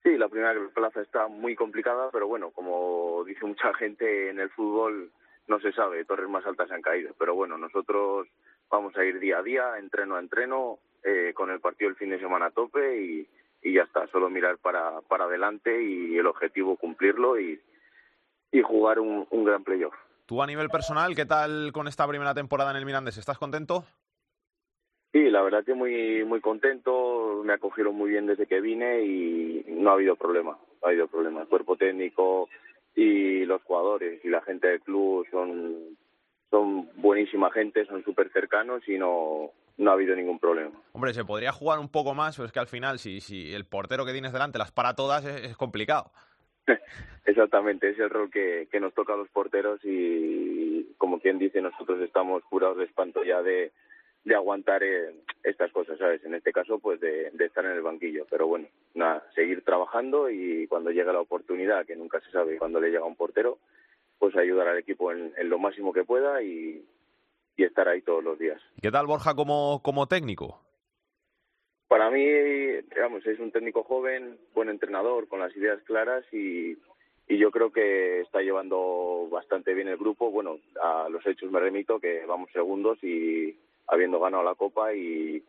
[0.02, 4.50] Sí, la primera plaza está muy complicada, pero bueno, como dice mucha gente en el
[4.50, 5.10] fútbol,
[5.46, 7.14] no se sabe, torres más altas se han caído.
[7.18, 8.28] Pero bueno, nosotros
[8.68, 12.10] vamos a ir día a día, entreno a entreno, eh, con el partido el fin
[12.10, 13.26] de semana a tope y,
[13.62, 17.58] y ya está, solo mirar para, para adelante y el objetivo cumplirlo y,
[18.52, 19.94] y jugar un, un gran playoff.
[20.26, 23.18] Tú a nivel personal, ¿qué tal con esta primera temporada en el Mirandés?
[23.18, 23.84] ¿Estás contento?
[25.12, 29.64] Sí, la verdad que muy muy contento, me acogieron muy bien desde que vine y
[29.68, 31.42] no ha habido problema, no ha habido problema.
[31.42, 32.48] El cuerpo técnico
[32.96, 35.96] y los jugadores y la gente del club son
[36.50, 40.72] son buenísima gente, son súper cercanos y no, no ha habido ningún problema.
[40.92, 43.66] Hombre, se podría jugar un poco más, pero es que al final, si, si el
[43.66, 46.12] portero que tienes delante las para todas, es, es complicado.
[47.26, 52.00] Exactamente, es el rol que, nos toca a los porteros y, como quien dice, nosotros
[52.02, 53.72] estamos curados de espanto ya de,
[54.24, 56.22] de aguantar eh, estas cosas, ¿sabes?
[56.24, 58.26] En este caso, pues de, de estar en el banquillo.
[58.30, 62.80] Pero bueno, nada, seguir trabajando y cuando llegue la oportunidad, que nunca se sabe cuándo
[62.80, 63.58] le llega a un portero,
[64.18, 66.84] pues ayudar al equipo en, en lo máximo que pueda y,
[67.56, 68.60] y estar ahí todos los días.
[68.80, 70.63] ¿Qué tal Borja como, como técnico?
[71.94, 76.76] Para mí, digamos, es un técnico joven, buen entrenador, con las ideas claras y,
[77.28, 80.28] y yo creo que está llevando bastante bien el grupo.
[80.28, 85.40] Bueno, a los hechos me remito que vamos segundos y habiendo ganado la Copa y,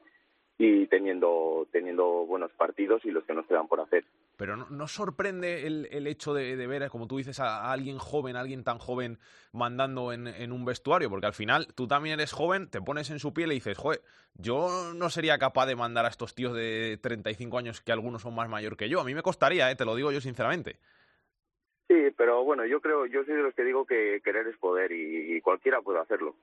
[0.59, 4.05] y teniendo, teniendo buenos partidos y los que nos quedan por hacer.
[4.37, 7.97] Pero no, no sorprende el, el hecho de, de, ver, como tú dices, a, alguien
[7.97, 9.17] joven, a alguien tan joven
[9.51, 13.19] mandando en, en, un vestuario, porque al final tú también eres joven, te pones en
[13.19, 14.01] su piel y dices, joder,
[14.35, 18.35] yo no sería capaz de mandar a estos tíos de 35 años que algunos son
[18.35, 18.99] más mayor que yo.
[18.99, 19.75] A mí me costaría, ¿eh?
[19.75, 20.77] te lo digo yo sinceramente.
[21.87, 24.91] Sí, pero bueno, yo creo, yo soy de los que digo que querer es poder
[24.91, 26.35] y, y cualquiera puede hacerlo.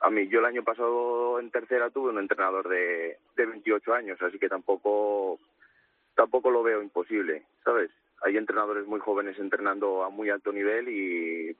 [0.00, 4.20] A mí, yo el año pasado en tercera tuve un entrenador de, de 28 años,
[4.20, 5.38] así que tampoco
[6.16, 7.90] tampoco lo veo imposible, ¿sabes?
[8.22, 11.56] Hay entrenadores muy jóvenes entrenando a muy alto nivel y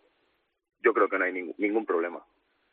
[0.82, 2.24] yo creo que no hay ningún, ningún problema,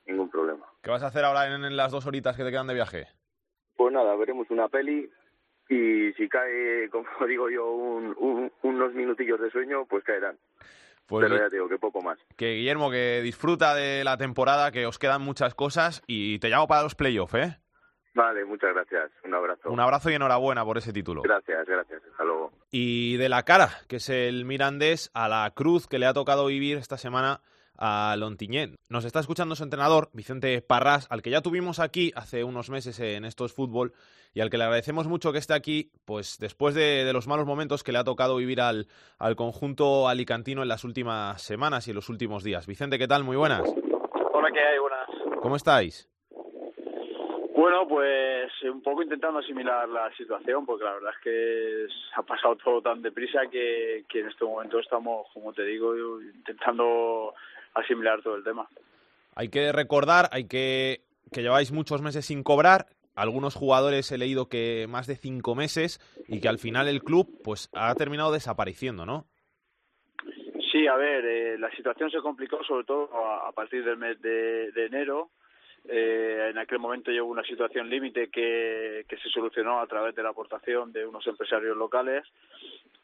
[0.07, 0.65] ningún problema.
[0.81, 3.07] ¿Qué vas a hacer ahora en, en, las dos horitas que te quedan de viaje?
[3.75, 5.09] Pues nada, veremos una peli
[5.69, 10.37] y si cae, como digo yo, un, un, unos minutillos de sueño, pues caerán.
[11.05, 12.17] Pues Pero ya te digo que poco más.
[12.37, 16.67] Que Guillermo, que disfruta de la temporada, que os quedan muchas cosas y te llamo
[16.67, 17.57] para los playoffs, ¿eh?
[18.13, 19.11] Vale, muchas gracias.
[19.23, 19.71] Un abrazo.
[19.71, 21.23] Un abrazo y enhorabuena por ese título.
[21.23, 22.01] Gracias, gracias.
[22.11, 22.51] Hasta luego.
[22.71, 26.45] Y de la cara, que es el Mirandés, a la cruz que le ha tocado
[26.45, 27.41] vivir esta semana
[27.77, 28.75] a Lontiñén.
[28.87, 32.99] Nos está escuchando su entrenador, Vicente Parras, al que ya tuvimos aquí hace unos meses
[32.99, 33.93] en estos fútbol
[34.33, 37.45] y al que le agradecemos mucho que esté aquí, pues después de, de los malos
[37.45, 38.87] momentos que le ha tocado vivir al,
[39.17, 42.67] al, conjunto alicantino en las últimas semanas y en los últimos días.
[42.67, 43.23] Vicente, ¿qué tal?
[43.23, 43.61] Muy buenas.
[43.61, 44.79] Hola, ¿qué hay?
[44.79, 45.41] Buenas.
[45.41, 46.12] ¿Cómo estáis?
[47.63, 52.57] Bueno, pues un poco intentando asimilar la situación, porque la verdad es que ha pasado
[52.57, 57.33] todo tan deprisa que, que en este momento estamos, como te digo, intentando
[57.73, 58.67] asimilar todo el tema.
[59.35, 62.87] Hay que recordar, hay que que lleváis muchos meses sin cobrar.
[63.15, 67.29] Algunos jugadores he leído que más de cinco meses y que al final el club
[67.45, 69.25] pues ha terminado desapareciendo, ¿no?
[70.69, 74.21] Sí, a ver, eh, la situación se complicó sobre todo a, a partir del mes
[74.21, 75.29] de, de enero.
[75.85, 80.23] Eh, en aquel momento llegó una situación límite que, que se solucionó a través de
[80.23, 82.23] la aportación de unos empresarios locales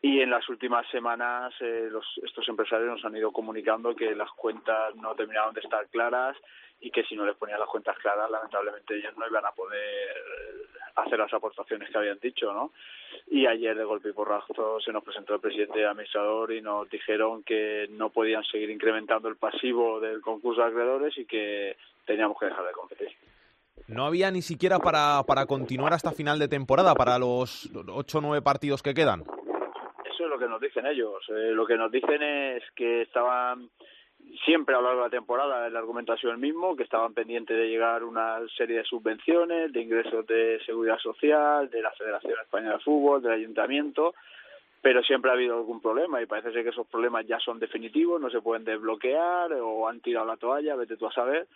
[0.01, 4.31] y en las últimas semanas eh, los, estos empresarios nos han ido comunicando que las
[4.31, 6.37] cuentas no terminaron de estar claras
[6.79, 10.15] y que si no les ponían las cuentas claras, lamentablemente ellos no iban a poder
[10.95, 12.71] hacer las aportaciones que habían dicho, ¿no?
[13.27, 17.43] Y ayer de golpe y porrazo se nos presentó el presidente administrador y nos dijeron
[17.43, 21.75] que no podían seguir incrementando el pasivo del concurso de acreedores y que
[22.09, 23.09] teníamos que dejar de competir.
[23.87, 28.21] No había ni siquiera para, para continuar hasta final de temporada, para los ocho o
[28.21, 29.21] nueve partidos que quedan.
[30.11, 31.23] Eso es lo que nos dicen ellos.
[31.29, 33.69] Eh, lo que nos dicen es que estaban
[34.43, 37.13] siempre a lo largo de la temporada el argumento ha sido el mismo, que estaban
[37.13, 42.39] pendientes de llegar una serie de subvenciones, de ingresos de seguridad social, de la Federación
[42.41, 44.13] Española de Fútbol, del Ayuntamiento,
[44.81, 48.21] pero siempre ha habido algún problema y parece ser que esos problemas ya son definitivos,
[48.21, 51.47] no se pueden desbloquear o han tirado la toalla, vete tú a saber,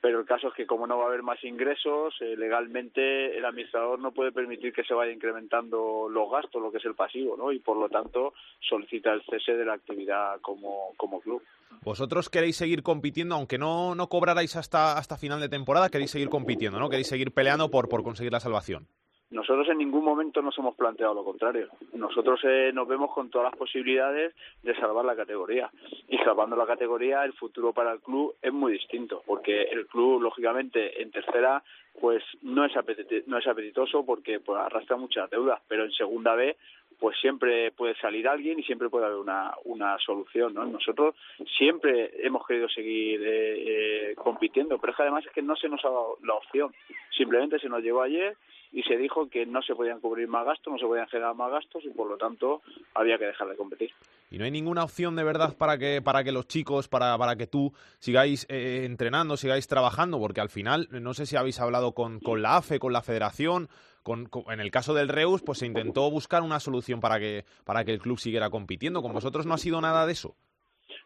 [0.00, 3.44] pero el caso es que como no va a haber más ingresos, eh, legalmente el
[3.44, 7.36] administrador no puede permitir que se vaya incrementando los gastos, lo que es el pasivo,
[7.36, 7.52] ¿no?
[7.52, 11.42] Y por lo tanto solicita el cese de la actividad como, como club.
[11.84, 16.28] Vosotros queréis seguir compitiendo, aunque no, no cobrarais hasta, hasta final de temporada, queréis seguir
[16.28, 16.90] compitiendo, ¿no?
[16.90, 18.86] Queréis seguir peleando por, por conseguir la salvación.
[19.32, 21.68] Nosotros en ningún momento nos hemos planteado lo contrario.
[21.94, 25.70] Nosotros eh, nos vemos con todas las posibilidades de salvar la categoría.
[26.08, 30.20] Y salvando la categoría, el futuro para el club es muy distinto, porque el club,
[30.20, 31.62] lógicamente, en tercera,
[31.98, 36.34] pues no es, apetitoso, no es apetitoso porque pues, arrastra muchas deudas, pero en segunda
[36.34, 36.56] B
[37.00, 40.64] pues siempre puede salir alguien y siempre puede haber una, una solución, ¿no?
[40.64, 41.16] Nosotros
[41.58, 45.68] siempre hemos querido seguir eh, eh, compitiendo, pero es que además es que no se
[45.68, 46.72] nos ha dado la opción.
[47.16, 48.36] Simplemente se nos llegó ayer
[48.72, 51.50] y se dijo que no se podían cubrir más gastos, no se podían generar más
[51.52, 52.62] gastos y por lo tanto
[52.94, 53.90] había que dejar de competir.
[54.30, 57.36] Y no hay ninguna opción de verdad para que, para que los chicos, para, para
[57.36, 61.92] que tú sigáis eh, entrenando, sigáis trabajando, porque al final, no sé si habéis hablado
[61.92, 63.68] con, con la AFE, con la federación,
[64.02, 67.84] con, en el caso del Reus, pues se intentó buscar una solución para que, para
[67.84, 69.02] que el club siguiera compitiendo.
[69.02, 70.34] ¿Con vosotros no ha sido nada de eso?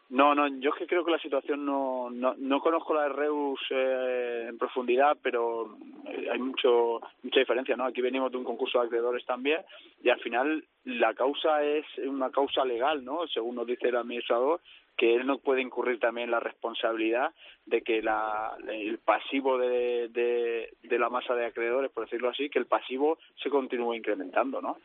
[0.09, 3.09] No, no, yo es que creo que la situación no, no, no conozco la de
[3.09, 7.83] Reus eh, en profundidad, pero eh, hay mucho mucha diferencia, ¿no?
[7.83, 9.61] Aquí venimos de un concurso de acreedores también
[10.01, 13.27] y al final la causa es una causa legal, ¿no?
[13.27, 14.61] Según nos dice el administrador,
[14.95, 17.33] que él no puede incurrir también la responsabilidad
[17.65, 22.49] de que la, el pasivo de, de, de la masa de acreedores, por decirlo así,
[22.49, 24.77] que el pasivo se continúe incrementando, ¿no?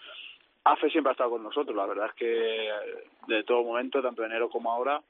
[0.65, 2.71] AFE siempre ha estado con nosotros, la verdad es que
[3.27, 5.03] de todo momento, tanto enero como ahora,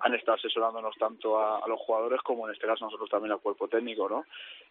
[0.00, 3.68] han estado asesorándonos tanto a, los jugadores como en este caso nosotros también al cuerpo
[3.68, 4.24] técnico, ¿no?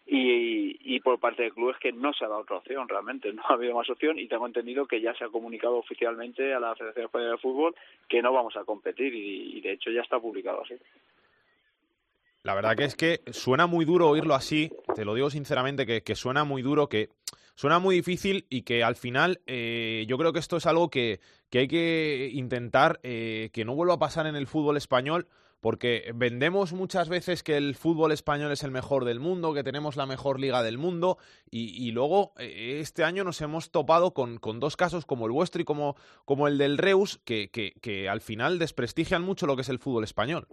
[0.06, 3.32] Y, y por parte del club es que no se ha dado otra opción realmente,
[3.32, 6.60] no ha habido más opción y tengo entendido que ya se ha comunicado oficialmente a
[6.60, 7.74] la Federación Española de Fútbol
[8.08, 10.74] que no vamos a competir y, de hecho ya está publicado así.
[12.44, 16.14] La verdad que es que suena muy duro oírlo así, te lo digo sinceramente, que,
[16.14, 17.08] suena muy duro, que
[17.54, 21.20] suena muy difícil y que al final eh, yo creo que esto es algo que,
[21.54, 25.26] hay que intentar eh, que no vuelva a pasar en el fútbol español
[25.60, 29.96] porque vendemos muchas veces que el fútbol español es el mejor del mundo, que tenemos
[29.96, 31.16] la mejor liga del mundo,
[31.50, 35.64] y, luego eh, este año nos hemos topado con, dos casos como el vuestro y
[35.64, 35.96] como,
[36.46, 40.46] el del Reus, que, al final desprestigian mucho lo que es el fútbol español.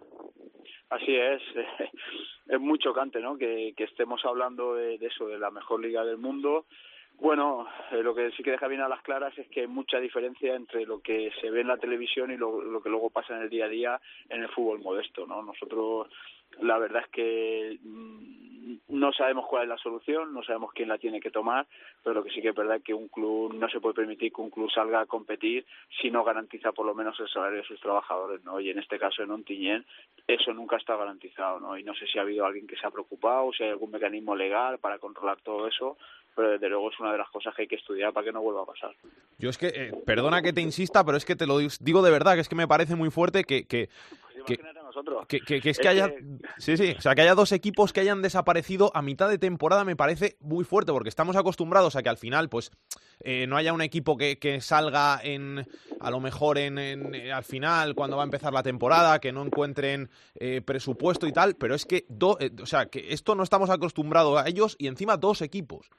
[0.92, 1.42] Así es,
[2.48, 3.38] es muy chocante ¿no?
[3.38, 6.66] que, estemos hablando de, eso, de la mejor liga del mundo,
[7.18, 10.00] bueno, eh, lo que sí que deja bien a las claras es que hay mucha
[10.00, 13.38] diferencia entre lo que se ve en la televisión y lo, lo, que luego pasa
[13.38, 15.42] en el día a día en el fútbol modesto, ¿no?
[15.42, 16.10] Nosotros,
[16.60, 18.41] la verdad es que mm,
[18.89, 21.66] no sabemos cuál es la solución, no sabemos quién la tiene que tomar,
[22.04, 24.32] pero lo que sí que es verdad es que un club no se puede permitir
[24.32, 25.66] que un club salga a competir
[26.02, 28.60] si no garantiza por lo menos el salario de sus trabajadores, ¿no?
[28.60, 29.86] Y en este caso en Ontiñén
[30.28, 31.78] eso nunca está garantizado, ¿no?
[31.78, 34.36] Y no sé si ha habido alguien que se ha preocupado, si hay algún mecanismo
[34.36, 35.97] legal para controlar todo eso,
[36.36, 38.41] pero desde luego es una de las cosas que hay que estudiar para que no
[38.41, 38.95] vuelva a pasar.
[39.38, 42.11] Yo es que, eh, perdona que te insista, pero es que te lo digo de
[42.11, 43.65] verdad, que es que me parece muy fuerte que...
[43.65, 43.89] que
[44.43, 46.13] pues que, que, que, es que haya
[46.57, 49.86] sí sí o sea que haya dos equipos que hayan desaparecido a mitad de temporada
[49.86, 52.71] me parece muy fuerte porque estamos acostumbrados a que al final pues
[53.21, 55.67] eh, no haya un equipo que, que salga en
[55.99, 59.43] a lo mejor en, en, al final cuando va a empezar la temporada que no
[59.45, 63.43] encuentren eh, presupuesto y tal pero es que do, eh, o sea que esto no
[63.43, 65.89] estamos acostumbrados a ellos y encima dos equipos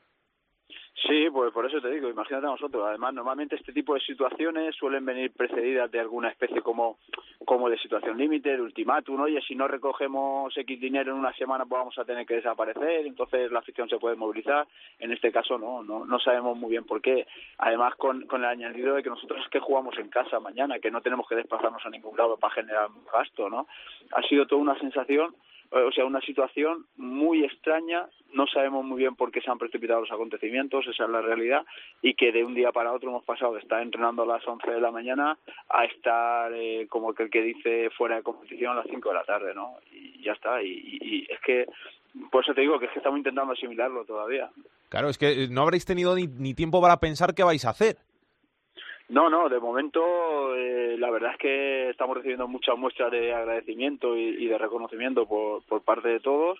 [1.09, 2.84] Sí, pues por eso te digo, imagínate a nosotros.
[2.86, 6.98] Además, normalmente este tipo de situaciones suelen venir precedidas de alguna especie como,
[7.44, 9.20] como de situación límite, de ultimátum.
[9.20, 13.05] Oye, si no recogemos X dinero en una semana, pues vamos a tener que desaparecer.
[13.07, 14.68] Entonces la afición se puede movilizar.
[15.00, 17.26] En este caso, no, no, no sabemos muy bien por qué.
[17.59, 20.92] Además, con, con el añadido de que nosotros es que jugamos en casa mañana, que
[20.92, 23.66] no tenemos que desplazarnos a ningún lado para generar gasto, ¿no?
[24.12, 25.34] Ha sido toda una sensación
[25.72, 30.00] o sea, una situación muy extraña, no sabemos muy bien por qué se han precipitado
[30.00, 31.64] los acontecimientos, esa es la realidad,
[32.02, 34.70] y que de un día para otro hemos pasado de estar entrenando a las 11
[34.70, 38.86] de la mañana a estar, eh, como el que dice, fuera de competición a las
[38.88, 39.76] 5 de la tarde, ¿no?
[39.90, 41.66] Y ya está, y, y es que,
[42.30, 44.50] por eso te digo que es que estamos intentando asimilarlo todavía.
[44.88, 47.96] Claro, es que no habréis tenido ni, ni tiempo para pensar qué vais a hacer.
[49.12, 54.16] No, no, de momento eh, la verdad es que estamos recibiendo muchas muestras de agradecimiento
[54.16, 56.58] y, de reconocimiento por, por parte de todos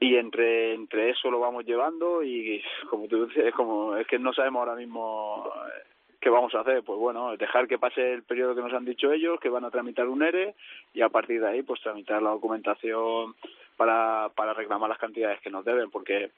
[0.00, 4.32] y entre entre eso lo vamos llevando y como tú dices, como es que no
[4.32, 5.82] sabemos ahora mismo eh,
[6.18, 9.12] qué vamos a hacer, pues bueno, dejar que pase el periodo que nos han dicho
[9.12, 10.54] ellos, que van a tramitar un ERE
[10.94, 13.34] y a partir de ahí pues tramitar la documentación
[13.76, 16.30] para, para reclamar las cantidades que nos deben, porque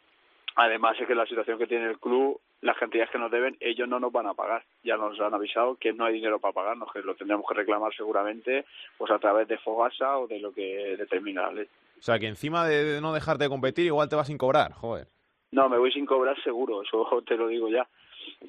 [0.60, 3.88] Además es que la situación que tiene el club, las cantidades que nos deben, ellos
[3.88, 4.64] no nos van a pagar.
[4.82, 7.94] Ya nos han avisado que no hay dinero para pagarnos, que lo tendremos que reclamar
[7.94, 8.64] seguramente
[8.96, 11.68] pues a través de Fogasa o de lo que determina la ley.
[12.00, 15.06] O sea, que encima de no dejarte de competir, igual te vas sin cobrar, joder.
[15.52, 17.86] No, me voy sin cobrar seguro, eso te lo digo ya.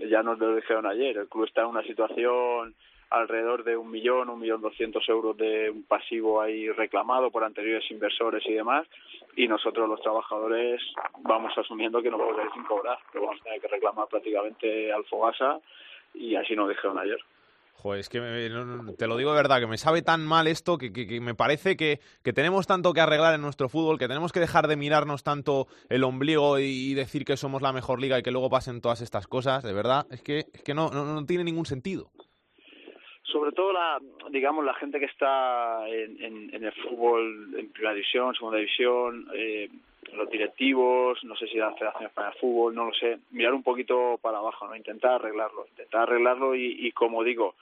[0.09, 1.15] Ya nos lo dijeron ayer.
[1.15, 2.73] El club está en una situación
[3.09, 7.89] alrededor de un millón, un millón doscientos euros de un pasivo ahí reclamado por anteriores
[7.91, 8.85] inversores y demás,
[9.35, 10.81] y nosotros los trabajadores
[11.23, 14.07] vamos asumiendo que no vamos a ir sin cobrar, que vamos a tener que reclamar
[14.07, 15.59] prácticamente al Fogasa
[16.13, 17.19] y así nos dijeron ayer.
[17.73, 20.77] Joder, es que me- te lo digo de verdad, que me sabe tan mal esto
[20.77, 24.09] que, que- que me parece que, que tenemos tanto que arreglar en nuestro fútbol, que
[24.09, 28.01] tenemos que dejar de mirarnos tanto el ombligo y, y decir que somos la mejor
[28.01, 30.89] liga y que luego pasen todas estas cosas, de verdad, es que, es que no,
[30.89, 32.09] no, no tiene ningún sentido.
[33.31, 33.99] Sobre todo la
[34.31, 36.23] digamos la gente que está en,
[36.53, 39.69] en- el fútbol en primera división segunda división eh,
[40.13, 43.63] los directivos no sé si la Federación Española de Fútbol no lo sé mirar un
[43.63, 47.55] poquito para abajo no intentar arreglarlo intentar arreglarlo y, y como digo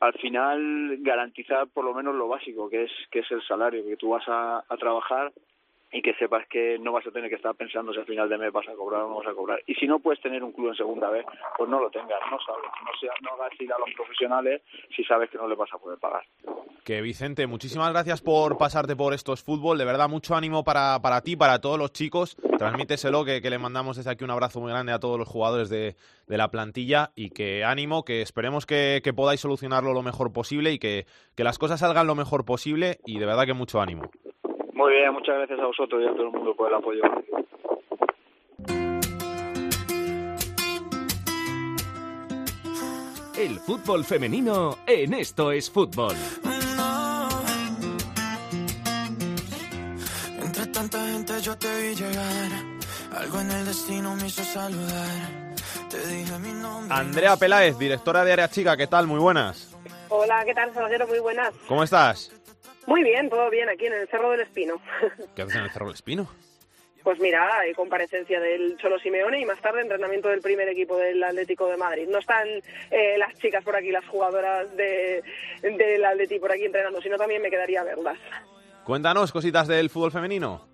[0.00, 3.96] al final garantizar por lo menos lo básico que es que es el salario que
[3.96, 5.32] tú vas a trabajar
[5.96, 8.36] y que sepas que no vas a tener que estar pensando si al final de
[8.36, 9.62] mes vas a cobrar o no vas a cobrar.
[9.66, 11.24] Y si no puedes tener un club en segunda vez,
[11.56, 14.60] pues no lo tengas, no sabes, no, sea, no hagas ir a los profesionales
[14.94, 16.22] si sabes que no le vas a poder pagar.
[16.84, 21.22] Que Vicente, muchísimas gracias por pasarte por estos fútbol, de verdad mucho ánimo para, para
[21.22, 24.92] ti, para todos los chicos, transmíteselo, que, le mandamos desde aquí un abrazo muy grande
[24.92, 29.14] a todos los jugadores de, de la plantilla y que ánimo, que esperemos que, que
[29.14, 33.18] podáis solucionarlo lo mejor posible y que, que las cosas salgan lo mejor posible y
[33.18, 34.10] de verdad que mucho ánimo.
[34.76, 37.02] Muy bien, muchas gracias a vosotros y a todo el mundo por el apoyo.
[43.38, 46.14] El fútbol femenino en Esto es Fútbol.
[50.42, 52.50] Entre tanta gente yo te vi llegar.
[53.16, 55.54] Algo en el destino me hizo saludar.
[55.88, 56.94] Te dije mi nombre.
[56.94, 59.06] Andrea Peláez, directora de Área Chica, ¿qué tal?
[59.06, 59.74] Muy buenas.
[60.10, 61.06] Hola, ¿qué tal, Salguero?
[61.06, 61.54] Muy buenas.
[61.66, 62.30] ¿Cómo estás?
[62.86, 64.80] Muy bien, todo bien aquí en el Cerro del Espino.
[65.34, 66.28] ¿Qué haces en el Cerro del Espino?
[67.02, 71.22] Pues mira, hay comparecencia del Cholo Simeone y más tarde entrenamiento del primer equipo del
[71.22, 72.08] Atlético de Madrid.
[72.08, 72.48] No están
[72.90, 75.22] eh, las chicas por aquí, las jugadoras de,
[75.62, 78.18] del Atlético por aquí entrenando, sino también me quedaría verlas.
[78.84, 80.66] Cuéntanos cositas del fútbol femenino.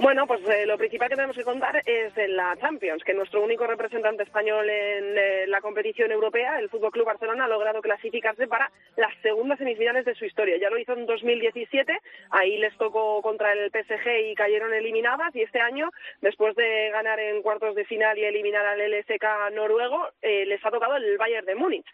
[0.00, 3.44] Bueno, pues eh, lo principal que tenemos que contar es en la Champions, que nuestro
[3.44, 8.48] único representante español en eh, la competición europea, el Fútbol Club Barcelona, ha logrado clasificarse
[8.48, 10.56] para las segundas semifinales de su historia.
[10.58, 11.96] Ya lo hizo en 2017,
[12.30, 15.90] ahí les tocó contra el PSG y cayeron eliminadas, y este año,
[16.20, 20.72] después de ganar en cuartos de final y eliminar al LSK noruego, eh, les ha
[20.72, 21.86] tocado el Bayern de Múnich.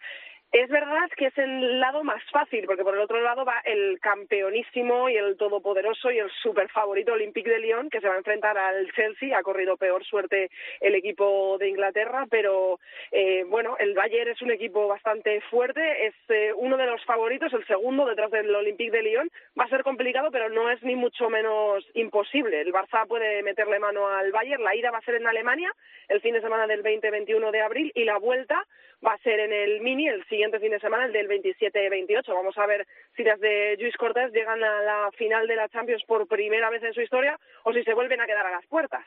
[0.53, 4.01] Es verdad que es el lado más fácil, porque por el otro lado va el
[4.01, 8.19] campeonísimo y el todopoderoso y el super favorito Olympique de Lyon, que se va a
[8.19, 9.39] enfrentar al Chelsea.
[9.39, 12.81] Ha corrido peor suerte el equipo de Inglaterra, pero
[13.13, 17.53] eh, bueno, el Bayern es un equipo bastante fuerte, es eh, uno de los favoritos,
[17.53, 19.31] el segundo detrás del Olympique de Lyon.
[19.57, 22.61] Va a ser complicado, pero no es ni mucho menos imposible.
[22.61, 24.65] El Barça puede meterle mano al Bayern.
[24.65, 25.73] La ida va a ser en Alemania
[26.09, 28.67] el fin de semana del 20-21 de abril y la vuelta
[29.05, 32.35] va a ser en el Mini el siguiente fin de semana, el del 27-28.
[32.35, 32.87] Vamos a ver
[33.17, 36.83] si las de Luis Cortés llegan a la final de la Champions por primera vez
[36.83, 39.05] en su historia o si se vuelven a quedar a las puertas.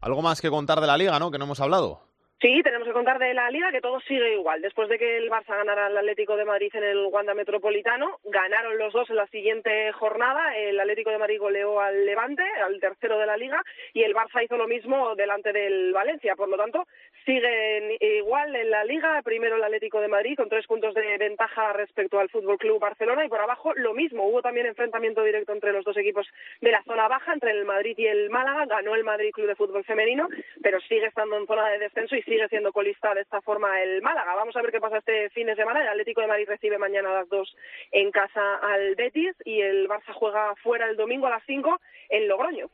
[0.00, 1.30] Algo más que contar de la liga, ¿no?
[1.30, 2.05] Que no hemos hablado.
[2.38, 4.60] Sí, tenemos que contar de la liga que todo sigue igual.
[4.60, 8.76] Después de que el Barça ganara al Atlético de Madrid en el Wanda Metropolitano, ganaron
[8.76, 10.54] los dos en la siguiente jornada.
[10.54, 13.62] El Atlético de Madrid goleó al Levante, al tercero de la liga,
[13.94, 16.36] y el Barça hizo lo mismo delante del Valencia.
[16.36, 16.86] Por lo tanto,
[17.24, 19.22] siguen igual en la liga.
[19.22, 23.24] Primero el Atlético de Madrid con tres puntos de ventaja respecto al Fútbol Club Barcelona
[23.24, 24.28] y por abajo lo mismo.
[24.28, 26.26] Hubo también enfrentamiento directo entre los dos equipos
[26.60, 28.66] de la zona baja, entre el Madrid y el Málaga.
[28.66, 30.28] Ganó el Madrid Club de Fútbol Femenino,
[30.62, 34.02] pero sigue estando en zona de descenso y sigue siendo colista de esta forma el
[34.02, 34.34] Málaga.
[34.34, 35.80] Vamos a ver qué pasa este fin de semana.
[35.80, 37.56] El Atlético de Madrid recibe mañana a las 2
[37.92, 42.28] en casa al Betis y el Barça juega fuera el domingo a las 5 en
[42.28, 42.68] Logroño.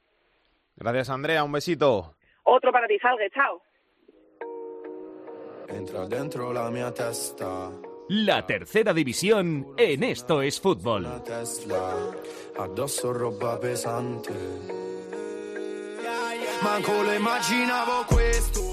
[0.77, 1.45] Gracias, Andrea.
[1.45, 2.15] Un besito.
[2.45, 3.31] Otro para ti, Salgue.
[3.31, 3.63] Chao.
[5.69, 7.71] Entra dentro la mia testa.
[8.09, 11.07] La tercera división en Esto es Fútbol.
[11.25, 11.95] Tesla,
[12.59, 14.92] addosso roba pesante.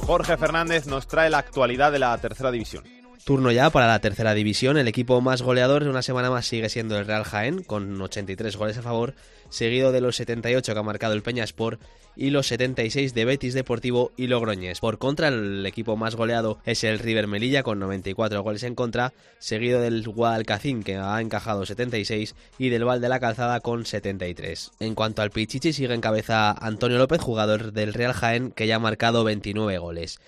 [0.06, 2.84] Jorge Fernández nos trae la actualidad de la tercera división.
[3.24, 4.78] Turno ya para la tercera división.
[4.78, 8.56] El equipo más goleador de una semana más sigue siendo el Real Jaén, con 83
[8.56, 9.14] goles a favor,
[9.50, 11.80] seguido de los 78 que ha marcado el Peñaspor
[12.16, 14.80] y los 76 de Betis Deportivo y Logroñés.
[14.80, 19.14] Por contra, el equipo más goleado es el River Melilla, con 94 goles en contra,
[19.38, 24.72] seguido del Guadalcacín, que ha encajado 76, y del Val de la Calzada, con 73.
[24.80, 28.78] En cuanto al Pichichi, sigue en cabeza Antonio López, jugador del Real Jaén, que ya
[28.78, 30.20] ha marcado 29 goles.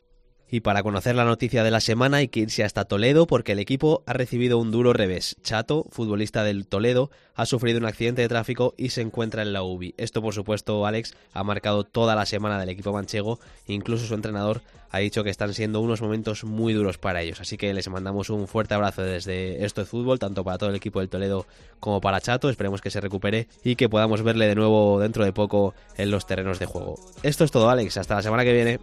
[0.54, 3.60] Y para conocer la noticia de la semana hay que irse hasta Toledo porque el
[3.60, 5.38] equipo ha recibido un duro revés.
[5.44, 9.64] Chato, futbolista del Toledo, ha sufrido un accidente de tráfico y se encuentra en la
[9.64, 9.96] UBI.
[9.98, 13.40] Esto, por supuesto, Alex, ha marcado toda la semana del equipo manchego.
[13.66, 17.40] Incluso su entrenador ha dicho que están siendo unos momentos muy duros para ellos.
[17.40, 20.76] Así que les mandamos un fuerte abrazo desde esto de fútbol, tanto para todo el
[20.76, 21.46] equipo del Toledo
[21.80, 22.50] como para Chato.
[22.50, 26.26] Esperemos que se recupere y que podamos verle de nuevo dentro de poco en los
[26.26, 27.00] terrenos de juego.
[27.24, 27.96] Esto es todo, Alex.
[27.96, 28.80] Hasta la semana que viene.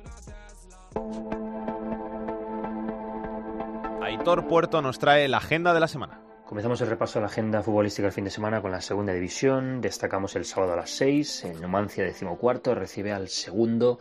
[4.08, 6.22] Aitor Puerto nos trae la agenda de la semana.
[6.46, 9.82] Comenzamos el repaso a la agenda futbolística del fin de semana con la segunda división.
[9.82, 13.98] Destacamos el sábado a las 6, el Numancia decimocuarto recibe al segundo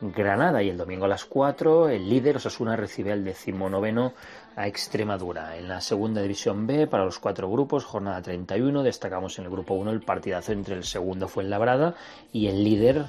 [0.00, 4.14] Granada y el domingo a las 4 el líder Osasuna recibe al decimonoveno
[4.56, 5.58] a Extremadura.
[5.58, 9.74] En la segunda división B, para los cuatro grupos, jornada 31, destacamos en el grupo
[9.74, 11.96] 1 el partidazo entre el segundo Fuenlabrada
[12.32, 13.04] y el líder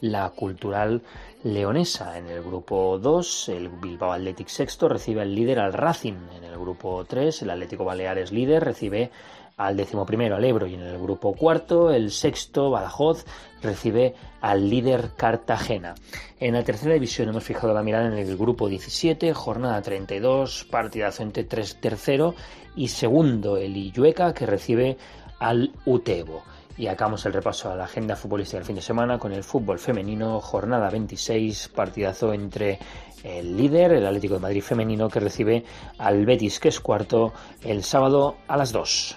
[0.00, 1.02] la Cultural
[1.44, 2.18] Leonesa.
[2.18, 6.14] En el grupo 2, el Bilbao Athletic sexto recibe al líder al Racing.
[6.36, 9.10] En el grupo 3, el Atlético Baleares líder recibe
[9.56, 13.24] al décimo primero al Ebro y en el grupo cuarto el sexto Badajoz
[13.62, 15.94] recibe al líder Cartagena.
[16.38, 21.22] En la tercera división hemos fijado la mirada en el grupo 17, jornada 32, partidazo
[21.22, 22.34] entre 3 tercero
[22.74, 24.98] y segundo el Illueca que recibe
[25.38, 26.42] al Utebo.
[26.78, 29.78] Y acabamos el repaso a la agenda futbolística del fin de semana con el fútbol
[29.78, 32.78] femenino, jornada 26, partidazo entre
[33.22, 35.64] el líder, el Atlético de Madrid femenino, que recibe
[35.98, 39.16] al Betis, que es cuarto, el sábado a las 2.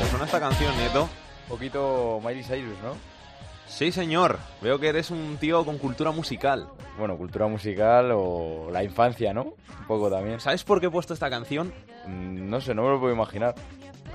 [0.00, 1.02] ¿Te suena esta canción, Nieto?
[1.02, 3.17] Un poquito Miley Cyrus, ¿no?
[3.68, 4.38] Sí, señor.
[4.60, 6.68] Veo que eres un tío con cultura musical.
[6.98, 9.42] Bueno, cultura musical o la infancia, ¿no?
[9.42, 10.40] Un poco también.
[10.40, 11.72] ¿Sabes por qué he puesto esta canción?
[12.06, 13.54] Mm, No sé, no me lo puedo imaginar.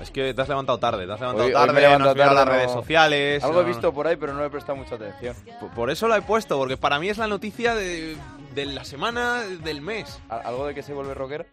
[0.02, 2.04] Es que te has levantado tarde, te has levantado Hoy- hoy tarde, me he levantado
[2.04, 3.44] no has mirado tarde, las no- redes sociales.
[3.44, 5.36] Algo he no- visto por ahí, pero no le he prestado mucha atención.
[5.60, 8.16] Por- Por eso la he puesto, porque para mí es la noticia de,
[8.54, 10.20] de la semana del mes.
[10.28, 11.46] ¿Algo de que se vuelve rocker?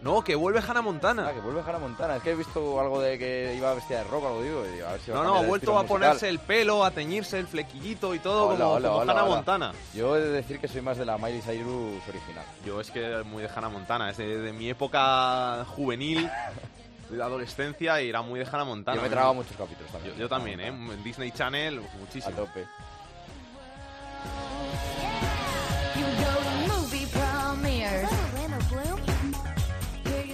[0.00, 1.26] No, que vuelve Hannah Montana.
[1.28, 2.16] Ah, que vuelve Hannah Montana.
[2.16, 4.64] Es que he visto algo de que iba vestida de rock o algo, digo.
[4.76, 5.88] y a ver si No, a no, ha el vuelto a musical.
[6.00, 9.24] ponerse el pelo, a teñirse el flequillito y todo Hola, como, hola, como hola, Hannah.
[9.24, 9.72] Montana.
[9.94, 12.44] Yo he de decir que soy más de la Miley Cyrus original.
[12.64, 16.30] Yo es que muy de Hannah Montana, es de, de mi época juvenil,
[17.10, 18.96] de la adolescencia, y era muy de Hannah Montana.
[18.96, 20.14] Yo me tragaba muchos capítulos también.
[20.14, 20.72] Yo, yo también, ¿eh?
[21.02, 22.34] Disney Channel, muchísimo.
[22.34, 22.66] A tope.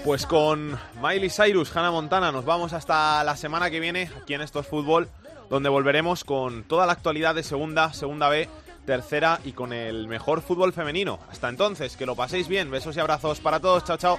[0.04, 4.42] Pues con Miley Cyrus, Hannah Montana, nos vamos hasta la semana que viene aquí en
[4.42, 5.08] Esto es Fútbol,
[5.48, 8.46] donde volveremos con toda la actualidad de segunda, segunda B,
[8.84, 11.20] tercera y con el mejor fútbol femenino.
[11.30, 12.70] Hasta entonces, que lo paséis bien.
[12.70, 13.82] Besos y abrazos para todos.
[13.84, 14.18] Chao, chao.